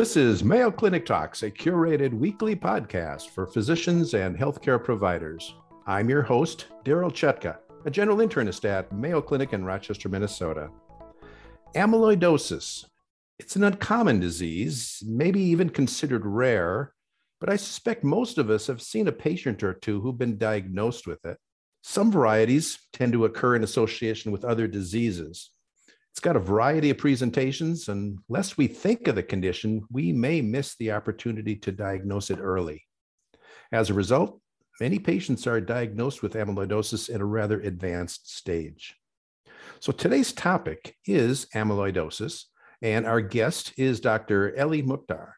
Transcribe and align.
This 0.00 0.16
is 0.16 0.42
Mayo 0.42 0.70
Clinic 0.70 1.04
Talks, 1.04 1.42
a 1.42 1.50
curated 1.50 2.14
weekly 2.14 2.56
podcast 2.56 3.28
for 3.28 3.46
physicians 3.46 4.14
and 4.14 4.34
healthcare 4.34 4.82
providers. 4.82 5.54
I'm 5.86 6.08
your 6.08 6.22
host, 6.22 6.68
Daryl 6.86 7.12
Chutka, 7.12 7.58
a 7.84 7.90
general 7.90 8.16
internist 8.16 8.64
at 8.64 8.90
Mayo 8.92 9.20
Clinic 9.20 9.52
in 9.52 9.62
Rochester, 9.62 10.08
Minnesota. 10.08 10.70
Amyloidosis. 11.74 12.86
It's 13.38 13.56
an 13.56 13.64
uncommon 13.64 14.20
disease, 14.20 15.02
maybe 15.06 15.42
even 15.42 15.68
considered 15.68 16.24
rare, 16.24 16.94
but 17.38 17.50
I 17.50 17.56
suspect 17.56 18.02
most 18.02 18.38
of 18.38 18.48
us 18.48 18.68
have 18.68 18.80
seen 18.80 19.06
a 19.06 19.12
patient 19.12 19.62
or 19.62 19.74
two 19.74 20.00
who've 20.00 20.16
been 20.16 20.38
diagnosed 20.38 21.06
with 21.06 21.22
it. 21.26 21.36
Some 21.82 22.12
varieties 22.12 22.78
tend 22.92 23.12
to 23.14 23.24
occur 23.24 23.56
in 23.56 23.64
association 23.64 24.32
with 24.32 24.44
other 24.44 24.66
diseases. 24.66 25.50
It's 26.12 26.20
got 26.20 26.36
a 26.36 26.40
variety 26.40 26.90
of 26.90 26.98
presentations, 26.98 27.88
and 27.88 28.18
lest 28.28 28.58
we 28.58 28.66
think 28.66 29.08
of 29.08 29.14
the 29.14 29.22
condition, 29.22 29.82
we 29.90 30.12
may 30.12 30.42
miss 30.42 30.76
the 30.76 30.92
opportunity 30.92 31.56
to 31.56 31.72
diagnose 31.72 32.30
it 32.30 32.40
early. 32.40 32.84
As 33.72 33.88
a 33.88 33.94
result, 33.94 34.40
many 34.80 34.98
patients 34.98 35.46
are 35.46 35.60
diagnosed 35.60 36.22
with 36.22 36.34
amyloidosis 36.34 37.14
at 37.14 37.20
a 37.20 37.24
rather 37.24 37.60
advanced 37.60 38.36
stage. 38.36 38.96
So 39.78 39.92
today's 39.92 40.32
topic 40.32 40.96
is 41.06 41.46
amyloidosis, 41.54 42.44
and 42.82 43.06
our 43.06 43.20
guest 43.20 43.72
is 43.76 44.00
Dr. 44.00 44.54
Eli 44.58 44.82
Muchtar 44.82 45.32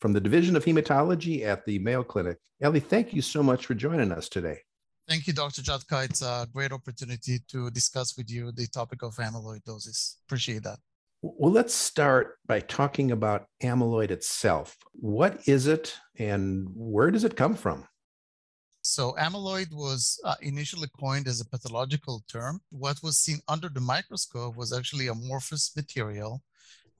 from 0.00 0.12
the 0.12 0.20
Division 0.20 0.56
of 0.56 0.64
Hematology 0.64 1.44
at 1.44 1.64
the 1.64 1.78
Mayo 1.78 2.02
Clinic. 2.02 2.38
Eli, 2.62 2.80
thank 2.80 3.14
you 3.14 3.22
so 3.22 3.42
much 3.42 3.64
for 3.64 3.74
joining 3.74 4.12
us 4.12 4.28
today. 4.28 4.65
Thank 5.08 5.28
you, 5.28 5.32
Dr. 5.32 5.62
Chutka. 5.62 6.04
It's 6.04 6.22
a 6.22 6.48
great 6.52 6.72
opportunity 6.72 7.38
to 7.48 7.70
discuss 7.70 8.16
with 8.16 8.28
you 8.28 8.50
the 8.50 8.66
topic 8.66 9.02
of 9.02 9.14
amyloidosis. 9.16 10.16
Appreciate 10.26 10.64
that. 10.64 10.78
Well, 11.22 11.52
let's 11.52 11.74
start 11.74 12.38
by 12.46 12.60
talking 12.60 13.12
about 13.12 13.46
amyloid 13.62 14.10
itself. 14.10 14.76
What 14.92 15.46
is 15.46 15.68
it 15.68 15.96
and 16.18 16.68
where 16.74 17.10
does 17.10 17.24
it 17.24 17.36
come 17.36 17.54
from? 17.54 17.86
So, 18.82 19.14
amyloid 19.18 19.72
was 19.72 20.20
uh, 20.24 20.34
initially 20.42 20.88
coined 20.98 21.26
as 21.26 21.40
a 21.40 21.48
pathological 21.48 22.22
term. 22.28 22.60
What 22.70 23.02
was 23.02 23.18
seen 23.18 23.40
under 23.48 23.68
the 23.68 23.80
microscope 23.80 24.56
was 24.56 24.72
actually 24.72 25.08
amorphous 25.08 25.74
material 25.74 26.42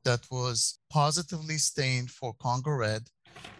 that 0.05 0.27
was 0.31 0.79
positively 0.91 1.59
stained 1.59 2.11
for 2.11 2.35
Congo 2.41 2.71
red 2.71 3.09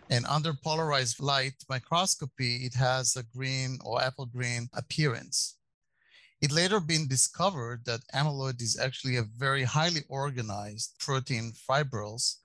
and 0.09 0.25
under 0.27 0.55
polarized 0.55 1.21
light 1.21 1.55
microscopy, 1.69 2.65
it 2.67 2.75
has 2.75 3.17
a 3.17 3.25
green 3.25 3.79
or 3.85 4.03
apple 4.03 4.27
green 4.27 4.69
appearance. 4.75 5.57
It 6.41 6.53
later 6.53 6.81
been 6.81 7.09
discovered 7.09 7.85
that 7.87 8.07
amyloid 8.15 8.61
is 8.61 8.79
actually 8.79 9.17
a 9.17 9.27
very 9.37 9.65
highly 9.65 10.03
organized 10.09 10.95
protein 10.99 11.53
fibrils. 11.53 12.39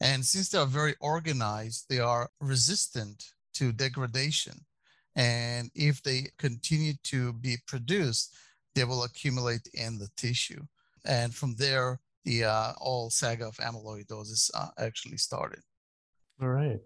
And 0.00 0.24
since 0.24 0.48
they 0.48 0.58
are 0.58 0.66
very 0.66 0.94
organized, 1.00 1.86
they 1.88 1.98
are 1.98 2.30
resistant 2.40 3.24
to 3.54 3.72
degradation. 3.72 4.64
And 5.14 5.70
if 5.74 6.02
they 6.02 6.28
continue 6.38 6.94
to 7.04 7.32
be 7.34 7.58
produced, 7.66 8.34
they 8.74 8.84
will 8.84 9.04
accumulate 9.04 9.68
in 9.74 9.98
the 9.98 10.08
tissue. 10.16 10.62
And 11.04 11.34
from 11.34 11.56
there, 11.56 12.00
the 12.24 12.44
uh, 12.44 12.72
all 12.80 13.10
saga 13.10 13.46
of 13.46 13.56
amyloidosis 13.56 14.50
uh, 14.54 14.68
actually 14.78 15.16
started. 15.16 15.60
All 16.40 16.48
right. 16.48 16.80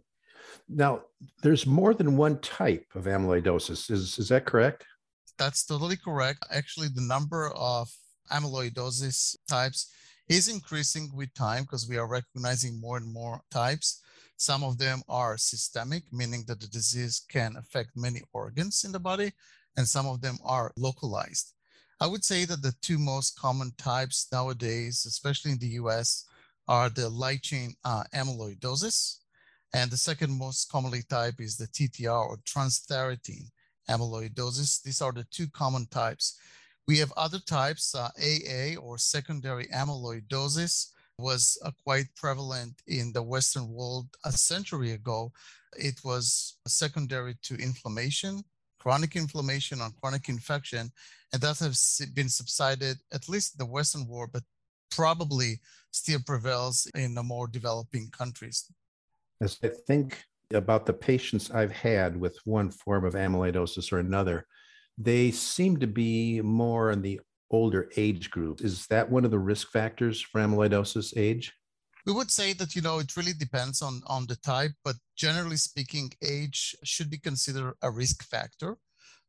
Now, 0.69 1.03
there's 1.43 1.67
more 1.67 1.95
than 1.95 2.17
one 2.17 2.41
type 2.41 2.87
of 2.95 3.05
amyloidosis. 3.05 3.91
Is, 3.91 4.19
is 4.19 4.29
that 4.29 4.47
correct? 4.47 4.85
That's 5.39 5.65
totally 5.65 5.97
correct. 5.97 6.45
Actually, 6.51 6.89
the 6.89 7.03
number 7.03 7.51
of 7.55 7.91
amyloidosis 8.31 9.37
types 9.49 9.91
is 10.29 10.49
increasing 10.49 11.11
with 11.15 11.35
time 11.35 11.65
because 11.65 11.89
we 11.89 11.99
are 11.99 12.09
recognizing 12.09 12.81
more 12.81 12.97
and 12.97 13.13
more 13.13 13.43
types. 13.51 14.01
Some 14.37 14.65
of 14.65 14.79
them 14.79 15.03
are 15.09 15.37
systemic, 15.37 16.05
meaning 16.13 16.45
that 16.47 16.61
the 16.61 16.69
disease 16.69 17.23
can 17.29 17.57
affect 17.57 17.91
many 17.95 18.23
organs 18.33 18.85
in 18.85 18.93
the 18.93 18.99
body, 18.99 19.33
and 19.77 19.87
some 19.87 20.07
of 20.07 20.21
them 20.21 20.39
are 20.45 20.73
localized. 20.77 21.53
I 22.01 22.07
would 22.07 22.25
say 22.25 22.45
that 22.47 22.63
the 22.63 22.75
two 22.83 22.99
most 22.99 23.39
common 23.39 23.73
types 23.79 24.27
nowadays, 24.33 25.05
especially 25.07 25.53
in 25.53 25.59
the 25.59 25.75
US, 25.83 26.25
are 26.67 26.89
the 26.89 27.09
light 27.09 27.43
chain 27.43 27.75
uh, 27.85 28.05
amyloidosis, 28.15 29.19
and 29.75 29.91
the 29.91 29.97
second 29.97 30.37
most 30.37 30.71
commonly 30.71 31.03
type 31.03 31.41
is 31.41 31.57
the 31.57 31.67
TTR 31.67 32.29
or 32.29 32.37
transthyretin 32.39 33.51
amyloidosis. 33.89 34.83
These 34.83 35.01
are 35.01 35.13
the 35.13 35.27
two 35.31 35.49
common 35.49 35.87
types. 35.87 36.39
We 36.87 36.99
have 36.99 37.13
other 37.17 37.39
types, 37.39 37.95
uh, 37.95 38.11
AA 38.19 38.79
or 38.79 38.99
secondary 38.99 39.67
amyloidosis 39.69 40.89
was 41.19 41.59
uh, 41.65 41.71
quite 41.85 42.07
prevalent 42.17 42.83
in 42.87 43.13
the 43.13 43.23
Western 43.23 43.69
world 43.69 44.09
a 44.25 44.33
century 44.33 44.93
ago. 44.93 45.33
It 45.77 46.01
was 46.05 46.59
secondary 46.67 47.37
to 47.45 47.55
inflammation, 47.57 48.43
chronic 48.79 49.17
inflammation 49.17 49.81
or 49.81 49.91
chronic 50.01 50.29
infection, 50.29 50.91
and 51.33 51.41
that 51.41 51.59
has 51.61 52.01
been 52.15 52.29
subsided, 52.29 52.99
at 53.13 53.29
least 53.29 53.55
in 53.55 53.59
the 53.65 53.71
Western 53.71 54.07
world, 54.07 54.31
but 54.33 54.43
probably 54.91 55.61
still 55.93 56.21
prevails 56.27 56.87
in 56.95 57.15
the 57.15 57.23
more 57.23 57.47
developing 57.47 58.11
countries. 58.11 58.71
As 59.43 59.59
I 59.65 59.71
think 59.89 60.23
about 60.55 60.87
the 60.87 60.93
patients 60.93 61.51
I've 61.51 61.73
had 61.73 62.17
with 62.17 62.39
one 62.45 62.71
form 62.71 63.05
of 63.05 63.15
amyloidosis 63.15 63.93
or 63.93 63.99
another, 63.99 64.47
they 64.97 65.33
seem 65.33 65.81
to 65.81 65.89
be 65.89 66.41
more 66.41 66.93
in 66.93 67.03
the 67.03 67.21
older 67.51 67.91
age 67.97 68.31
group. 68.31 68.61
Is 68.61 68.87
that 68.87 69.11
one 69.11 69.25
of 69.25 69.33
the 69.33 69.41
risk 69.41 69.73
factors 69.73 70.21
for 70.21 70.41
amyloidosis 70.41 71.17
age? 71.17 71.53
We 72.07 72.13
would 72.13 72.31
say 72.31 72.53
that 72.53 72.77
you 72.77 72.83
know 72.83 73.01
it 73.01 73.17
really 73.17 73.33
depends 73.33 73.83
on 73.83 74.03
on 74.07 74.27
the 74.27 74.37
type, 74.37 74.75
but 74.85 74.95
generally 75.17 75.57
speaking, 75.57 76.13
age 76.23 76.77
should 76.85 77.11
be 77.11 77.19
considered 77.19 77.75
a 77.83 77.91
risk 77.91 78.23
factor. 78.23 78.77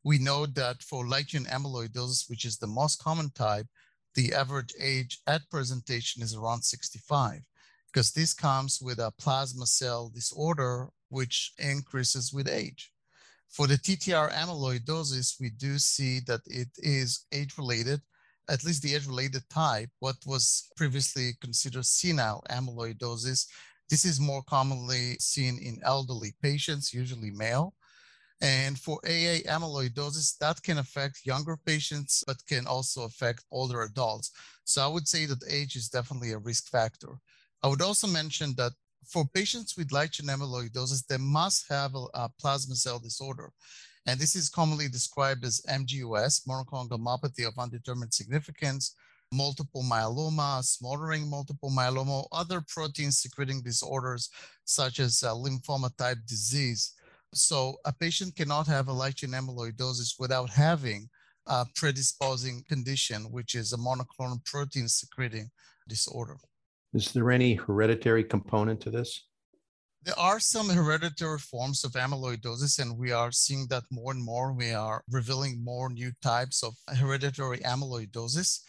We 0.03 0.19
know 0.19 0.46
that 0.46 0.84
for 0.84 1.07
light 1.07 1.29
chain 1.29 1.46
amyloidosis, 1.46 2.29
which 2.29 2.46
is 2.46 2.57
the 2.57 2.73
most 2.79 3.02
common 3.02 3.31
type, 3.31 3.68
the 4.13 4.31
average 4.34 4.75
age 4.79 5.22
at 5.25 5.50
presentation 5.50 6.22
is 6.22 6.35
around 6.35 6.62
65 6.62 7.41
because 7.93 8.11
this 8.11 8.33
comes 8.33 8.81
with 8.81 8.97
a 8.97 9.13
plasma 9.19 9.67
cell 9.67 10.09
disorder, 10.09 10.89
which 11.09 11.53
increases 11.59 12.33
with 12.33 12.49
age. 12.49 12.91
For 13.49 13.67
the 13.67 13.75
TTR 13.75 14.33
amyloidosis, 14.33 15.39
we 15.39 15.51
do 15.51 15.77
see 15.77 16.19
that 16.21 16.41
it 16.47 16.69
is 16.77 17.27
age 17.31 17.55
related, 17.55 18.01
at 18.49 18.63
least 18.63 18.81
the 18.81 18.95
age 18.95 19.05
related 19.05 19.43
type, 19.47 19.89
what 19.99 20.15
was 20.25 20.71
previously 20.75 21.33
considered 21.39 21.85
senile 21.85 22.43
amyloidosis. 22.49 23.45
This 23.91 24.05
is 24.05 24.19
more 24.19 24.41
commonly 24.41 25.17
seen 25.19 25.59
in 25.61 25.79
elderly 25.83 26.33
patients, 26.41 26.95
usually 26.95 27.29
male. 27.29 27.75
And 28.41 28.77
for 28.77 28.99
AA 29.05 29.45
amyloidosis, 29.45 30.37
that 30.39 30.63
can 30.63 30.79
affect 30.79 31.27
younger 31.27 31.57
patients, 31.63 32.23
but 32.25 32.43
can 32.47 32.65
also 32.65 33.03
affect 33.03 33.45
older 33.51 33.83
adults. 33.83 34.31
So 34.63 34.83
I 34.83 34.87
would 34.87 35.07
say 35.07 35.27
that 35.27 35.43
age 35.47 35.75
is 35.75 35.89
definitely 35.89 36.31
a 36.31 36.39
risk 36.39 36.69
factor. 36.71 37.19
I 37.63 37.68
would 37.68 37.81
also 37.81 38.07
mention 38.07 38.53
that 38.57 38.74
for 39.07 39.25
patients 39.34 39.78
with 39.78 39.94
light 39.94 40.12
chain 40.12 40.28
amyloidosis, 40.28 41.07
they 41.07 41.18
must 41.18 41.66
have 41.69 41.96
a, 41.96 42.06
a, 42.13 42.29
plasma 42.40 42.75
cell 42.75 43.00
disorder. 43.00 43.51
And 44.06 44.19
this 44.19 44.35
is 44.35 44.50
commonly 44.50 44.90
described 44.90 45.46
as 45.46 45.62
MGUS, 45.69 46.46
monoclonal 46.46 46.90
gammopathy 46.90 47.47
of 47.47 47.57
undetermined 47.57 48.13
significance, 48.13 48.96
multiple 49.31 49.81
myeloma, 49.81 50.62
smoldering 50.63 51.29
multiple 51.29 51.72
myeloma, 51.72 52.28
other 52.34 52.62
protein 52.68 53.12
secreting 53.12 53.62
disorders 53.62 54.29
such 54.66 55.00
as 55.00 55.23
uh, 55.23 55.31
lymphoma 55.34 55.96
type 55.97 56.18
disease. 56.28 56.94
So 57.34 57.78
a 57.85 57.94
patient 57.94 58.35
cannot 58.35 58.68
have 58.68 58.90
a 58.90 58.94
light 58.94 59.16
chain 59.16 59.31
amyloidosis 59.31 60.19
without 60.19 60.50
having 60.50 61.09
a 61.47 61.66
predisposing 61.75 62.63
condition, 62.68 63.31
which 63.31 63.56
is 63.56 63.72
a 63.72 63.78
monoclonal 63.78 64.43
protein 64.46 64.90
secreting 64.90 65.49
disorder. 65.87 66.35
Is 66.93 67.11
there 67.11 67.31
any 67.31 67.55
hereditary 67.55 68.23
component 68.23 68.81
to 68.81 68.91
this? 68.91 69.25
There 70.03 70.19
are 70.19 70.40
some 70.40 70.69
hereditary 70.69 71.40
forms 71.40 71.84
of 71.84 71.93
amyloidosis, 71.93 72.79
and 72.79 72.97
we 72.97 73.11
are 73.11 73.31
seeing 73.31 73.67
that 73.67 73.84
more 73.90 74.11
and 74.11 74.23
more. 74.23 74.51
We 74.51 74.73
are 74.73 75.01
revealing 75.09 75.63
more 75.63 75.90
new 75.90 76.11
types 76.22 76.61
of 76.61 76.75
hereditary 76.97 77.59
amyloidosis. 77.59 78.59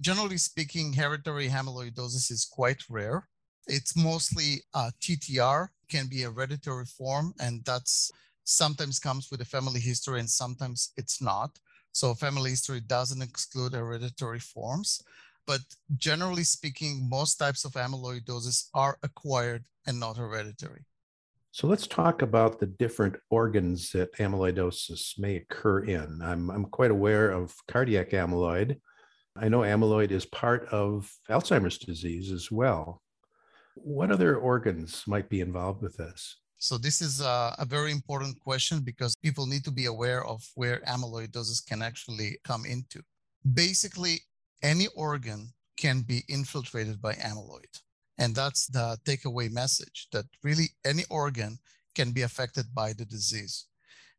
Generally 0.00 0.38
speaking, 0.38 0.92
hereditary 0.92 1.48
amyloidosis 1.48 2.30
is 2.30 2.48
quite 2.50 2.82
rare. 2.88 3.28
It's 3.66 3.96
mostly 3.96 4.62
uh, 4.72 4.90
TTR, 5.00 5.68
can 5.90 6.06
be 6.06 6.22
a 6.22 6.30
hereditary 6.30 6.86
form, 6.86 7.34
and 7.38 7.62
that's 7.64 8.10
sometimes 8.48 8.98
comes 8.98 9.30
with 9.30 9.42
a 9.42 9.44
family 9.44 9.78
history 9.78 10.20
and 10.20 10.28
sometimes 10.28 10.92
it's 10.96 11.20
not. 11.20 11.58
So 11.92 12.14
family 12.14 12.50
history 12.50 12.80
doesn't 12.80 13.22
exclude 13.22 13.74
hereditary 13.74 14.40
forms. 14.40 15.02
But 15.48 15.62
generally 15.96 16.44
speaking, 16.44 17.08
most 17.08 17.36
types 17.36 17.64
of 17.64 17.72
amyloidosis 17.72 18.68
are 18.74 18.98
acquired 19.02 19.64
and 19.86 19.98
not 19.98 20.18
hereditary. 20.18 20.84
So 21.52 21.66
let's 21.66 21.86
talk 21.86 22.20
about 22.20 22.60
the 22.60 22.66
different 22.66 23.16
organs 23.30 23.90
that 23.92 24.14
amyloidosis 24.16 25.18
may 25.18 25.36
occur 25.36 25.84
in. 25.84 26.20
I'm, 26.22 26.50
I'm 26.50 26.66
quite 26.66 26.90
aware 26.90 27.30
of 27.30 27.54
cardiac 27.66 28.10
amyloid. 28.10 28.76
I 29.36 29.48
know 29.48 29.60
amyloid 29.60 30.10
is 30.10 30.26
part 30.26 30.68
of 30.68 31.10
Alzheimer's 31.30 31.78
disease 31.78 32.30
as 32.30 32.50
well. 32.50 33.00
What 33.74 34.10
other 34.10 34.36
organs 34.36 35.04
might 35.06 35.30
be 35.30 35.40
involved 35.40 35.80
with 35.80 35.96
this? 35.96 36.36
So 36.58 36.76
this 36.76 37.00
is 37.00 37.22
a, 37.22 37.54
a, 37.58 37.64
very 37.64 37.92
important 37.92 38.38
question 38.40 38.80
because 38.80 39.14
people 39.22 39.46
need 39.46 39.64
to 39.64 39.70
be 39.70 39.86
aware 39.86 40.24
of 40.26 40.46
where 40.56 40.80
amyloidosis 40.80 41.64
can 41.64 41.80
actually 41.82 42.38
come 42.44 42.66
into. 42.66 43.00
Basically, 43.54 44.20
any 44.62 44.86
organ 44.94 45.52
can 45.76 46.00
be 46.00 46.24
infiltrated 46.28 47.00
by 47.00 47.14
amyloid. 47.14 47.80
And 48.18 48.34
that's 48.34 48.66
the 48.66 48.98
takeaway 49.04 49.50
message 49.50 50.08
that 50.12 50.24
really 50.42 50.70
any 50.84 51.04
organ 51.08 51.58
can 51.94 52.10
be 52.10 52.22
affected 52.22 52.66
by 52.74 52.92
the 52.92 53.04
disease. 53.04 53.66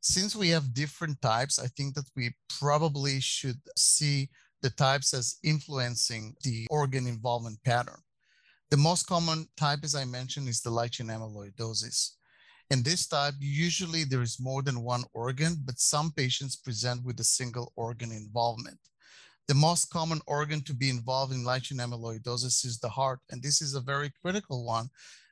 Since 0.01 0.36
we 0.36 0.50
have 0.50 0.74
different 0.74 1.21
types, 1.21 1.59
I 1.59 1.68
think 1.68 1.95
that 1.95 2.09
we 2.15 2.33
probably 2.59 3.19
should 3.19 3.59
see 3.75 4.30
the 4.62 4.69
types 4.69 5.13
as 5.13 5.38
influencing 5.44 6.36
the 6.44 6.68
organ 6.69 7.07
involvement 7.07 7.62
pattern. 7.63 8.01
The 8.69 8.77
most 8.77 9.07
common 9.07 9.47
type, 9.57 9.80
as 9.83 9.95
I 9.95 10.06
mentioned, 10.06 10.47
is 10.47 10.62
the 10.62 10.69
light 10.69 10.91
chain 10.91 11.07
amyloidosis. 11.07 12.12
In 12.69 12.83
this 12.83 13.07
type, 13.07 13.33
usually 13.39 14.03
there 14.03 14.21
is 14.21 14.39
more 14.39 14.62
than 14.62 14.83
one 14.83 15.03
organ, 15.13 15.57
but 15.65 15.80
some 15.80 16.12
patients 16.12 16.56
present 16.56 17.03
with 17.03 17.19
a 17.19 17.24
single 17.24 17.74
organ 17.75 18.12
involvement. 18.12 18.77
The 19.50 19.56
most 19.56 19.90
common 19.90 20.22
organ 20.28 20.62
to 20.66 20.75
be 20.75 20.92
involved 20.92 21.34
in 21.34 21.44
light 21.44 21.63
chain 21.63 21.80
amyloidosis 21.80 22.63
is 22.68 22.78
the 22.78 22.88
heart, 22.88 23.19
and 23.31 23.42
this 23.42 23.63
is 23.63 23.74
a 23.74 23.81
very 23.81 24.12
critical 24.22 24.63
one 24.63 24.90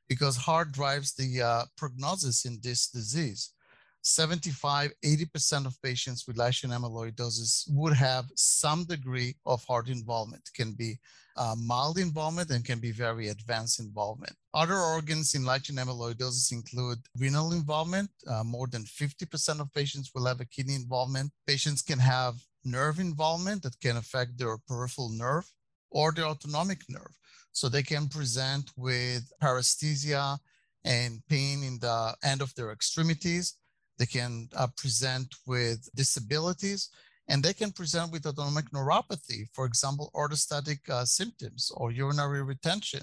because 0.09 0.35
heart 0.35 0.71
drives 0.71 1.13
the 1.13 1.39
uh, 1.39 1.65
prognosis 1.77 2.43
in 2.43 2.57
this 2.63 2.87
disease. 2.87 3.53
75, 4.01 4.91
80% 5.05 5.67
of 5.67 5.79
patients 5.83 6.25
with 6.25 6.35
light 6.35 6.53
chain 6.53 6.71
amyloidosis 6.71 7.65
would 7.69 7.93
have 7.93 8.25
some 8.35 8.85
degree 8.85 9.35
of 9.45 9.63
heart 9.65 9.87
involvement. 9.87 10.49
Can 10.55 10.71
be 10.71 10.97
uh, 11.35 11.55
mild 11.55 11.99
involvement 11.99 12.49
and 12.49 12.65
can 12.65 12.79
be 12.79 12.91
very 12.91 13.27
advanced 13.27 13.79
involvement. 13.79 14.33
Other 14.51 14.79
organs 14.79 15.35
in 15.35 15.45
light 15.45 15.65
chain 15.65 15.75
amyloidosis 15.75 16.51
include 16.51 16.97
renal 17.19 17.51
involvement. 17.53 18.09
Uh, 18.25 18.43
more 18.43 18.65
than 18.65 18.83
50% 18.83 19.59
of 19.59 19.71
patients 19.73 20.09
will 20.15 20.25
have 20.25 20.41
a 20.41 20.45
kidney 20.45 20.73
involvement. 20.73 21.31
Patients 21.45 21.83
can 21.83 21.99
have 21.99 22.33
nerve 22.67 22.99
involvement 22.99 23.63
that 23.63 23.79
can 23.79 23.97
affect 23.97 24.37
their 24.37 24.57
peripheral 24.67 25.09
nerve 25.09 25.49
or 25.89 26.11
their 26.11 26.25
autonomic 26.25 26.81
nerve. 26.89 27.15
So 27.51 27.69
they 27.69 27.83
can 27.83 28.07
present 28.07 28.71
with 28.75 29.31
paresthesia 29.41 30.37
and 30.83 31.21
pain 31.27 31.63
in 31.63 31.79
the 31.79 32.15
end 32.23 32.41
of 32.41 32.53
their 32.55 32.71
extremities 32.71 33.55
they 33.97 34.05
can 34.05 34.49
uh, 34.55 34.67
present 34.77 35.33
with 35.45 35.89
disabilities 35.95 36.89
and 37.27 37.43
they 37.43 37.53
can 37.53 37.71
present 37.71 38.11
with 38.11 38.25
autonomic 38.25 38.69
neuropathy, 38.71 39.47
for 39.53 39.65
example, 39.65 40.11
orthostatic 40.15 40.87
uh, 40.89 41.03
symptoms 41.03 41.71
or 41.75 41.91
urinary 41.91 42.43
retention 42.43 43.01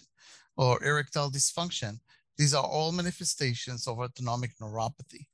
or 0.57 0.83
erectile 0.83 1.31
dysfunction. 1.31 1.99
These 2.39 2.55
are 2.55 2.65
all 2.65 2.93
manifestations 2.93 3.87
of 3.87 3.99
autonomic 3.99 4.53
neuropathy. 4.61 5.27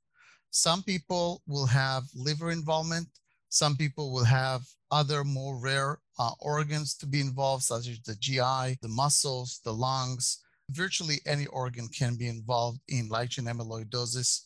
Some 0.50 0.82
people 0.82 1.42
will 1.46 1.66
have 1.66 2.04
liver 2.14 2.50
involvement. 2.50 3.08
Some 3.50 3.76
people 3.76 4.12
will 4.12 4.24
have 4.24 4.62
other 4.90 5.22
more 5.22 5.58
rare 5.58 5.98
uh, 6.18 6.32
organs 6.40 6.94
to 6.96 7.06
be 7.06 7.20
involved, 7.20 7.62
such 7.62 7.86
as 7.86 8.00
the 8.00 8.14
GI, 8.14 8.78
the 8.80 8.88
muscles, 8.88 9.60
the 9.64 9.72
lungs. 9.72 10.38
Virtually 10.70 11.20
any 11.26 11.46
organ 11.46 11.88
can 11.88 12.16
be 12.16 12.28
involved 12.28 12.80
in 12.88 13.08
light 13.08 13.30
chain 13.30 13.44
amyloidosis 13.44 14.42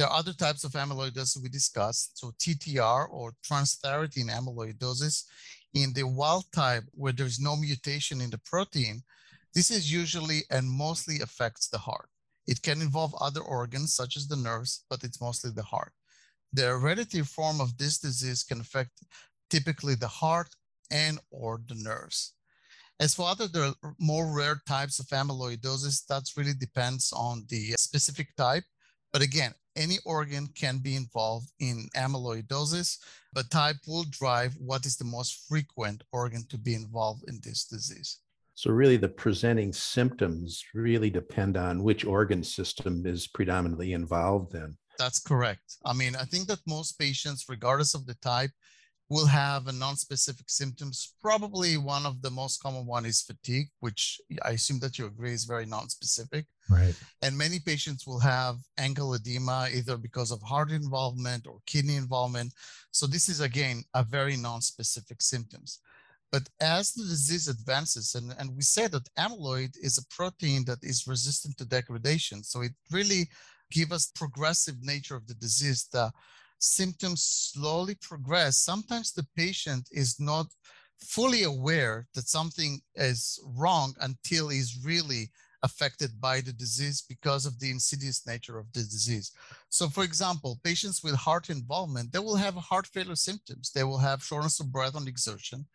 there 0.00 0.08
are 0.08 0.18
other 0.18 0.32
types 0.32 0.64
of 0.64 0.72
amyloidosis 0.72 1.42
we 1.42 1.50
discussed. 1.50 2.18
So 2.18 2.32
TTR 2.38 3.06
or 3.10 3.34
transthyretin 3.46 4.30
amyloidosis 4.30 5.24
in 5.74 5.92
the 5.92 6.04
wild 6.04 6.46
type 6.54 6.84
where 6.92 7.12
there's 7.12 7.38
no 7.38 7.54
mutation 7.54 8.22
in 8.22 8.30
the 8.30 8.38
protein, 8.38 9.02
this 9.54 9.70
is 9.70 9.92
usually 9.92 10.44
and 10.50 10.66
mostly 10.66 11.20
affects 11.20 11.68
the 11.68 11.76
heart. 11.76 12.08
It 12.46 12.62
can 12.62 12.80
involve 12.80 13.14
other 13.20 13.42
organs 13.42 13.92
such 13.92 14.16
as 14.16 14.26
the 14.26 14.36
nerves, 14.36 14.86
but 14.88 15.04
it's 15.04 15.20
mostly 15.20 15.50
the 15.50 15.64
heart. 15.64 15.92
The 16.52 16.62
hereditary 16.62 17.24
form 17.24 17.60
of 17.60 17.76
this 17.78 17.98
disease 17.98 18.42
can 18.42 18.60
affect 18.60 18.90
typically 19.50 19.94
the 19.94 20.08
heart 20.08 20.48
and 20.90 21.18
or 21.30 21.60
the 21.68 21.74
nerves. 21.76 22.34
As 22.98 23.14
for 23.14 23.28
other 23.28 23.48
the 23.48 23.74
more 23.98 24.36
rare 24.36 24.60
types 24.66 24.98
of 24.98 25.06
amyloidosis, 25.06 26.06
that 26.06 26.24
really 26.36 26.54
depends 26.54 27.12
on 27.12 27.46
the 27.48 27.72
specific 27.78 28.34
type. 28.36 28.64
But 29.12 29.22
again, 29.22 29.54
any 29.76 29.98
organ 30.04 30.48
can 30.48 30.78
be 30.78 30.96
involved 30.96 31.50
in 31.60 31.88
amyloidosis, 31.96 32.98
but 33.32 33.50
type 33.50 33.76
will 33.86 34.04
drive 34.10 34.54
what 34.58 34.84
is 34.84 34.96
the 34.96 35.04
most 35.04 35.46
frequent 35.48 36.02
organ 36.12 36.44
to 36.48 36.58
be 36.58 36.74
involved 36.74 37.24
in 37.28 37.40
this 37.42 37.64
disease. 37.64 38.18
So, 38.54 38.70
really, 38.70 38.98
the 38.98 39.08
presenting 39.08 39.72
symptoms 39.72 40.62
really 40.74 41.08
depend 41.08 41.56
on 41.56 41.82
which 41.82 42.04
organ 42.04 42.44
system 42.44 43.06
is 43.06 43.26
predominantly 43.26 43.94
involved 43.94 44.54
in. 44.54 44.76
That's 45.00 45.18
correct. 45.18 45.68
I 45.90 45.92
mean, 46.00 46.14
I 46.14 46.24
think 46.30 46.44
that 46.48 46.60
most 46.66 46.98
patients, 46.98 47.46
regardless 47.48 47.94
of 47.94 48.04
the 48.06 48.18
type, 48.32 48.50
will 49.08 49.26
have 49.26 49.66
a 49.66 49.72
non-specific 49.72 50.48
symptoms. 50.48 51.14
Probably 51.20 51.72
one 51.76 52.04
of 52.06 52.22
the 52.22 52.30
most 52.30 52.62
common 52.62 52.84
one 52.86 53.06
is 53.06 53.22
fatigue, 53.22 53.68
which 53.80 54.20
I 54.44 54.50
assume 54.50 54.78
that 54.80 54.98
you 54.98 55.06
agree 55.06 55.32
is 55.32 55.44
very 55.54 55.66
non-specific. 55.66 56.44
Right. 56.68 56.94
And 57.22 57.36
many 57.36 57.58
patients 57.58 58.06
will 58.06 58.20
have 58.20 58.56
ankle 58.78 59.14
edema 59.14 59.68
either 59.74 59.96
because 59.96 60.30
of 60.30 60.40
heart 60.42 60.70
involvement 60.70 61.46
or 61.48 61.58
kidney 61.66 61.96
involvement. 61.96 62.52
So 62.92 63.06
this 63.06 63.28
is 63.28 63.40
again 63.40 63.82
a 63.94 64.04
very 64.04 64.36
non-specific 64.36 65.22
symptoms. 65.22 65.80
But 66.30 66.48
as 66.60 66.92
the 66.92 67.02
disease 67.02 67.48
advances, 67.48 68.14
and, 68.14 68.32
and 68.38 68.54
we 68.54 68.62
say 68.62 68.86
that 68.86 69.14
amyloid 69.18 69.72
is 69.82 69.98
a 69.98 70.06
protein 70.14 70.64
that 70.66 70.78
is 70.82 71.08
resistant 71.08 71.56
to 71.58 71.64
degradation. 71.64 72.44
So 72.44 72.62
it 72.62 72.74
really 72.92 73.28
gives 73.70 73.92
us 73.92 74.12
progressive 74.14 74.76
nature 74.82 75.16
of 75.16 75.26
the 75.26 75.34
disease. 75.34 75.88
The 75.92 76.12
symptoms 76.58 77.22
slowly 77.22 77.96
progress, 78.00 78.56
sometimes 78.56 79.12
the 79.12 79.26
patient 79.36 79.88
is 79.90 80.20
not 80.20 80.46
fully 80.98 81.44
aware 81.44 82.06
that 82.14 82.28
something 82.28 82.80
is 82.94 83.40
wrong 83.56 83.94
until 84.00 84.48
he's 84.48 84.78
really 84.84 85.30
affected 85.62 86.20
by 86.20 86.40
the 86.40 86.52
disease 86.52 87.02
because 87.06 87.44
of 87.46 87.58
the 87.58 87.70
insidious 87.70 88.26
nature 88.26 88.58
of 88.58 88.72
the 88.72 88.80
disease. 88.80 89.32
So 89.68 89.88
for 89.88 90.04
example, 90.04 90.60
patients 90.64 91.02
with 91.02 91.14
heart 91.14 91.50
involvement, 91.50 92.12
they 92.12 92.18
will 92.18 92.36
have 92.36 92.54
heart 92.54 92.86
failure 92.86 93.16
symptoms. 93.16 93.70
They 93.70 93.84
will 93.84 93.98
have 93.98 94.24
shortness 94.24 94.60
of 94.60 94.72
breath 94.72 94.96
on 94.96 95.06
exertion. 95.08 95.66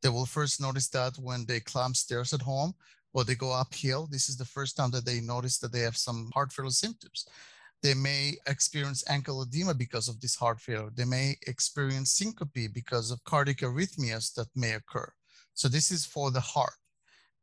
They 0.00 0.08
will 0.08 0.26
first 0.26 0.60
notice 0.60 0.88
that 0.90 1.16
when 1.18 1.44
they 1.46 1.60
climb 1.60 1.94
stairs 1.94 2.32
at 2.32 2.42
home 2.42 2.74
or 3.12 3.24
they 3.24 3.34
go 3.34 3.52
uphill. 3.52 4.08
This 4.10 4.28
is 4.28 4.36
the 4.36 4.44
first 4.44 4.76
time 4.76 4.90
that 4.92 5.04
they 5.04 5.20
notice 5.20 5.58
that 5.58 5.72
they 5.72 5.80
have 5.80 5.96
some 5.96 6.30
heart 6.34 6.52
failure 6.52 6.70
symptoms. 6.70 7.26
They 7.82 7.94
may 7.94 8.36
experience 8.46 9.02
ankle 9.08 9.42
edema 9.42 9.74
because 9.74 10.08
of 10.08 10.20
this 10.20 10.36
heart 10.36 10.60
failure. 10.60 10.90
They 10.94 11.04
may 11.04 11.36
experience 11.46 12.12
syncope 12.12 12.72
because 12.72 13.10
of 13.10 13.24
cardiac 13.24 13.58
arrhythmias 13.58 14.34
that 14.34 14.46
may 14.54 14.72
occur. 14.72 15.12
So 15.54 15.68
this 15.68 15.90
is 15.90 16.06
for 16.06 16.30
the 16.30 16.40
heart. 16.40 16.74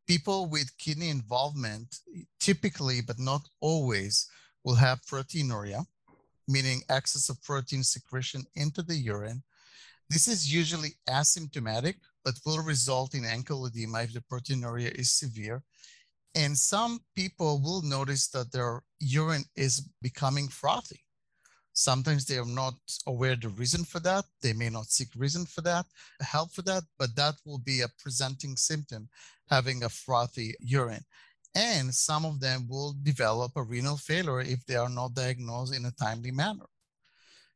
People 0.08 0.48
with 0.48 0.76
kidney 0.78 1.10
involvement, 1.10 2.00
typically, 2.40 3.02
but 3.02 3.20
not 3.20 3.48
always, 3.60 4.28
will 4.64 4.76
have 4.76 5.06
proteinuria, 5.06 5.86
meaning 6.48 6.82
excess 6.90 7.30
of 7.30 7.44
protein 7.44 7.84
secretion 7.84 8.44
into 8.56 8.82
the 8.82 8.96
urine. 8.96 9.44
This 10.10 10.28
is 10.28 10.52
usually 10.52 10.96
asymptomatic, 11.08 11.96
but 12.24 12.36
will 12.46 12.60
result 12.60 13.14
in 13.14 13.26
ankle 13.26 13.66
edema 13.66 14.04
if 14.04 14.14
the 14.14 14.22
proteinuria 14.22 14.92
is 14.92 15.12
severe. 15.12 15.64
And 16.36 16.58
some 16.58 17.00
people 17.16 17.62
will 17.62 17.82
notice 17.82 18.28
that 18.30 18.52
their 18.52 18.84
urine 19.00 19.46
is 19.56 19.90
becoming 20.02 20.48
frothy. 20.48 21.02
Sometimes 21.74 22.26
they 22.26 22.38
are 22.38 22.46
not 22.46 22.74
aware 23.08 23.36
the 23.36 23.50
reason 23.50 23.86
for 23.86 24.00
that. 24.02 24.26
They 24.42 24.54
may 24.54 24.70
not 24.70 24.88
seek 24.88 25.10
reason 25.16 25.46
for 25.46 25.62
that, 25.62 25.86
help 26.20 26.52
for 26.52 26.62
that, 26.64 26.84
but 26.98 27.16
that 27.16 27.36
will 27.46 27.60
be 27.60 27.82
a 27.82 27.88
presenting 28.02 28.58
symptom, 28.58 29.08
having 29.50 29.84
a 29.84 29.90
frothy 29.90 30.56
urine. 30.60 31.06
And 31.56 31.94
some 31.94 32.26
of 32.26 32.40
them 32.40 32.68
will 32.68 32.96
develop 33.02 33.54
a 33.56 33.64
renal 33.64 33.98
failure 33.98 34.42
if 34.42 34.66
they 34.66 34.76
are 34.76 34.90
not 34.90 35.14
diagnosed 35.14 35.74
in 35.74 35.86
a 35.86 35.92
timely 35.92 36.32
manner. 36.32 36.66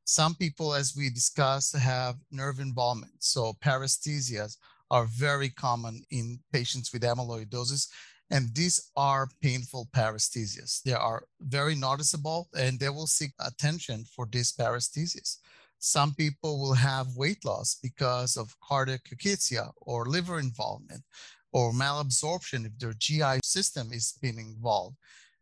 Some 0.06 0.36
people, 0.36 0.74
as 0.74 0.96
we 0.96 1.10
discussed, 1.10 1.76
have 1.76 2.16
nerve 2.32 2.60
involvement. 2.60 3.14
So 3.20 3.54
paresthesias 3.64 4.58
are 4.92 5.06
very 5.06 5.50
common 5.50 6.04
in 6.12 6.40
patients 6.52 6.92
with 6.92 7.04
amyloidosis 7.04 7.88
and 8.30 8.54
these 8.56 8.90
are 8.96 9.30
painful 9.42 9.90
paresthesias. 9.96 10.82
They 10.82 10.94
are 10.94 11.24
very 11.40 11.76
noticeable 11.76 12.50
and 12.58 12.80
they 12.80 12.90
will 12.90 13.08
seek 13.08 13.32
attention 13.40 14.06
for 14.06 14.26
these 14.26 14.52
paresthesias. 14.52 15.38
Some 15.80 16.16
people 16.16 16.60
will 16.60 16.74
have 16.74 17.16
weight 17.16 17.46
loss 17.46 17.78
because 17.82 18.38
of 18.38 18.56
cardiac 18.62 19.04
cachexia 19.04 19.72
or 19.78 20.06
liver 20.06 20.40
involvement 20.40 21.04
or 21.52 21.74
malabsorption 21.74 22.66
if 22.66 22.78
their 22.80 22.94
GI 22.94 23.40
system 23.44 23.92
is 23.92 24.18
being 24.22 24.40
involved. 24.40 24.96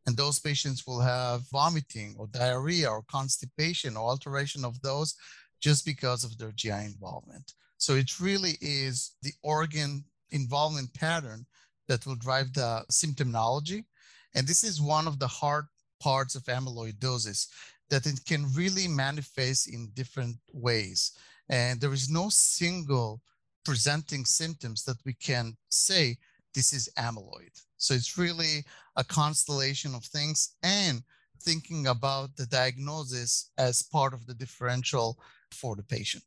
And 0.05 0.17
those 0.17 0.39
patients 0.39 0.88
will 0.88 1.00
have 1.01 1.50
vomiting 1.51 2.15
or 2.17 2.27
diarrhea 2.27 2.89
or 2.89 3.03
constipation 3.03 3.96
or 3.96 4.10
alteration 4.10 4.65
of 4.65 4.81
those 4.81 5.15
just 5.60 5.86
because 5.86 6.24
of 6.24 6.38
their 6.38 6.51
GI 6.51 6.72
involvement. 6.72 7.53
So 7.77 7.96
it 7.96 8.20
really 8.20 8.58
is 8.62 9.15
the 9.22 9.34
organ 9.43 10.03
involvement 10.31 10.93
pattern 10.93 11.46
that 11.88 12.05
will 12.05 12.15
drive 12.15 12.53
the 12.53 12.84
symptomology. 12.91 13.86
And 14.34 14.48
this 14.48 14.63
is 14.63 14.81
one 14.81 15.08
of 15.08 15.20
the 15.20 15.27
hard 15.27 15.65
parts 16.00 16.36
of 16.36 16.43
amyloidosis 16.43 17.48
that 17.89 18.08
it 18.08 18.24
can 18.25 18.51
really 18.53 18.88
manifest 18.88 19.67
in 19.67 19.91
different 19.93 20.38
ways. 20.53 21.12
And 21.50 21.79
there 21.79 21.93
is 21.93 22.10
no 22.10 22.29
single 22.29 23.22
presenting 23.65 24.25
symptoms 24.25 24.84
that 24.86 24.98
we 25.05 25.13
can 25.13 25.58
say 25.70 26.17
this 26.53 26.74
is 26.74 26.89
amyloid. 26.98 27.62
So 27.77 27.93
it's 27.93 28.17
really 28.17 28.63
a 28.96 29.03
constellation 29.03 29.96
of 29.96 30.03
things 30.05 30.55
and 30.63 31.01
thinking 31.41 31.88
about 31.88 32.36
the 32.36 32.46
diagnosis 32.46 33.51
as 33.58 33.81
part 33.81 34.13
of 34.13 34.25
the 34.27 34.34
differential 34.34 35.17
for 35.51 35.75
the 35.75 35.84
patient. 35.84 36.24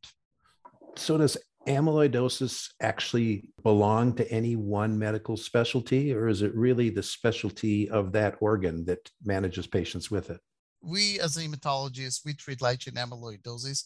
So 0.96 1.18
does 1.18 1.36
amyloidosis 1.66 2.70
actually 2.80 3.50
belong 3.62 4.14
to 4.14 4.30
any 4.30 4.56
one 4.56 4.98
medical 4.98 5.36
specialty, 5.36 6.12
or 6.12 6.28
is 6.28 6.42
it 6.42 6.54
really 6.54 6.90
the 6.90 7.02
specialty 7.02 7.88
of 7.88 8.12
that 8.12 8.36
organ 8.40 8.84
that 8.84 9.10
manages 9.24 9.66
patients 9.66 10.10
with 10.10 10.30
it? 10.30 10.40
We, 10.82 11.18
as 11.20 11.36
hematologists, 11.36 12.24
we 12.24 12.34
treat 12.34 12.60
light 12.60 12.80
chain 12.80 12.94
amyloidosis, 12.94 13.84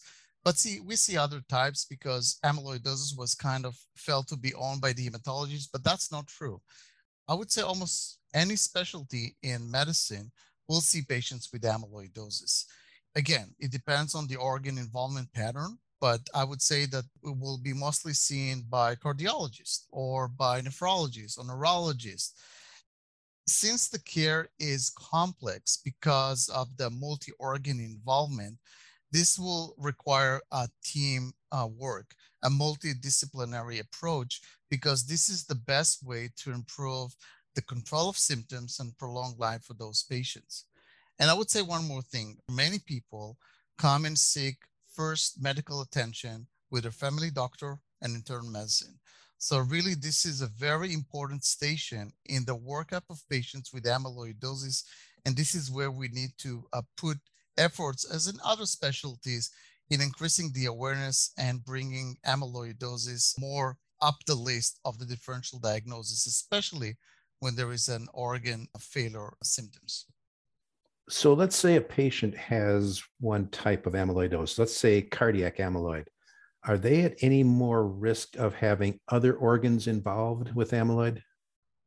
but 0.49 0.57
see, 0.57 0.79
we 0.79 0.95
see 0.95 1.15
other 1.15 1.41
types 1.47 1.85
because 1.85 2.39
amyloidosis 2.43 3.15
was 3.15 3.35
kind 3.35 3.67
of 3.67 3.77
felt 3.95 4.27
to 4.29 4.35
be 4.35 4.51
owned 4.55 4.81
by 4.81 4.91
the 4.91 5.07
hematologists, 5.07 5.69
but 5.71 5.83
that's 5.83 6.11
not 6.11 6.25
true. 6.25 6.59
I 7.27 7.35
would 7.35 7.51
say 7.51 7.61
almost 7.61 8.17
any 8.33 8.55
specialty 8.55 9.35
in 9.43 9.69
medicine 9.69 10.31
will 10.67 10.81
see 10.81 11.03
patients 11.03 11.49
with 11.53 11.61
amyloidosis. 11.61 12.65
Again, 13.15 13.53
it 13.59 13.69
depends 13.69 14.15
on 14.15 14.25
the 14.25 14.37
organ 14.37 14.79
involvement 14.79 15.31
pattern 15.33 15.77
but 16.01 16.21
I 16.33 16.43
would 16.45 16.63
say 16.63 16.87
that 16.87 17.03
it 17.23 17.37
will 17.37 17.59
be 17.59 17.73
mostly 17.73 18.13
seen 18.13 18.65
by 18.69 18.95
cardiologists 18.95 19.83
or 19.91 20.27
by 20.29 20.61
nephrologists 20.61 21.37
or 21.37 21.45
neurologists. 21.45 22.33
Since 23.45 23.89
the 23.89 23.99
care 23.99 24.49
is 24.59 24.93
complex 24.97 25.77
because 25.83 26.49
of 26.49 26.75
the 26.77 26.89
multi 26.89 27.33
organ 27.37 27.79
involvement, 27.79 28.57
this 29.11 29.39
will 29.39 29.75
require 29.77 30.41
a 30.51 30.67
team 30.83 31.31
uh, 31.51 31.67
work, 31.67 32.13
a 32.43 32.49
multidisciplinary 32.49 33.79
approach, 33.79 34.41
because 34.69 35.05
this 35.05 35.29
is 35.29 35.45
the 35.45 35.55
best 35.55 36.05
way 36.05 36.29
to 36.37 36.51
improve 36.51 37.15
the 37.55 37.61
control 37.61 38.09
of 38.09 38.17
symptoms 38.17 38.79
and 38.79 38.97
prolong 38.97 39.35
life 39.37 39.63
for 39.63 39.73
those 39.73 40.03
patients. 40.03 40.65
And 41.19 41.29
I 41.29 41.33
would 41.33 41.49
say 41.49 41.61
one 41.61 41.87
more 41.87 42.01
thing 42.01 42.37
many 42.49 42.79
people 42.79 43.37
come 43.77 44.05
and 44.05 44.17
seek 44.17 44.57
first 44.93 45.41
medical 45.41 45.81
attention 45.81 46.47
with 46.71 46.85
a 46.85 46.91
family 46.91 47.31
doctor 47.31 47.79
and 48.01 48.15
internal 48.15 48.49
medicine. 48.49 48.99
So 49.37 49.59
really, 49.59 49.95
this 49.95 50.25
is 50.25 50.41
a 50.41 50.47
very 50.47 50.93
important 50.93 51.45
station 51.45 52.11
in 52.25 52.43
the 52.45 52.57
workup 52.57 53.03
of 53.09 53.21
patients 53.29 53.71
with 53.73 53.85
amyloidosis. 53.85 54.83
And 55.25 55.35
this 55.35 55.55
is 55.55 55.71
where 55.71 55.91
we 55.91 56.09
need 56.09 56.31
to 56.39 56.65
uh, 56.73 56.81
put 56.97 57.17
efforts, 57.59 58.09
as 58.11 58.27
in 58.27 58.39
other 58.43 58.65
specialties, 58.65 59.51
in 59.89 60.01
increasing 60.01 60.51
the 60.53 60.65
awareness 60.65 61.31
and 61.37 61.63
bringing 61.65 62.15
amyloidosis 62.25 63.39
more 63.39 63.77
up 64.01 64.15
the 64.25 64.35
list 64.35 64.79
of 64.85 64.97
the 64.97 65.05
differential 65.05 65.59
diagnosis, 65.59 66.25
especially 66.25 66.95
when 67.39 67.55
there 67.55 67.71
is 67.71 67.89
an 67.89 68.07
organ 68.13 68.67
failure 68.79 69.33
symptoms. 69.43 70.05
So 71.09 71.33
let's 71.33 71.55
say 71.55 71.75
a 71.75 71.81
patient 71.81 72.35
has 72.35 73.01
one 73.19 73.47
type 73.49 73.87
of 73.87 73.93
amyloidosis, 73.93 74.59
let's 74.59 74.77
say 74.77 75.01
cardiac 75.01 75.57
amyloid. 75.57 76.05
Are 76.65 76.77
they 76.77 77.01
at 77.01 77.15
any 77.21 77.41
more 77.41 77.87
risk 77.87 78.35
of 78.37 78.53
having 78.53 78.99
other 79.07 79.33
organs 79.33 79.87
involved 79.87 80.53
with 80.53 80.71
amyloid? 80.71 81.21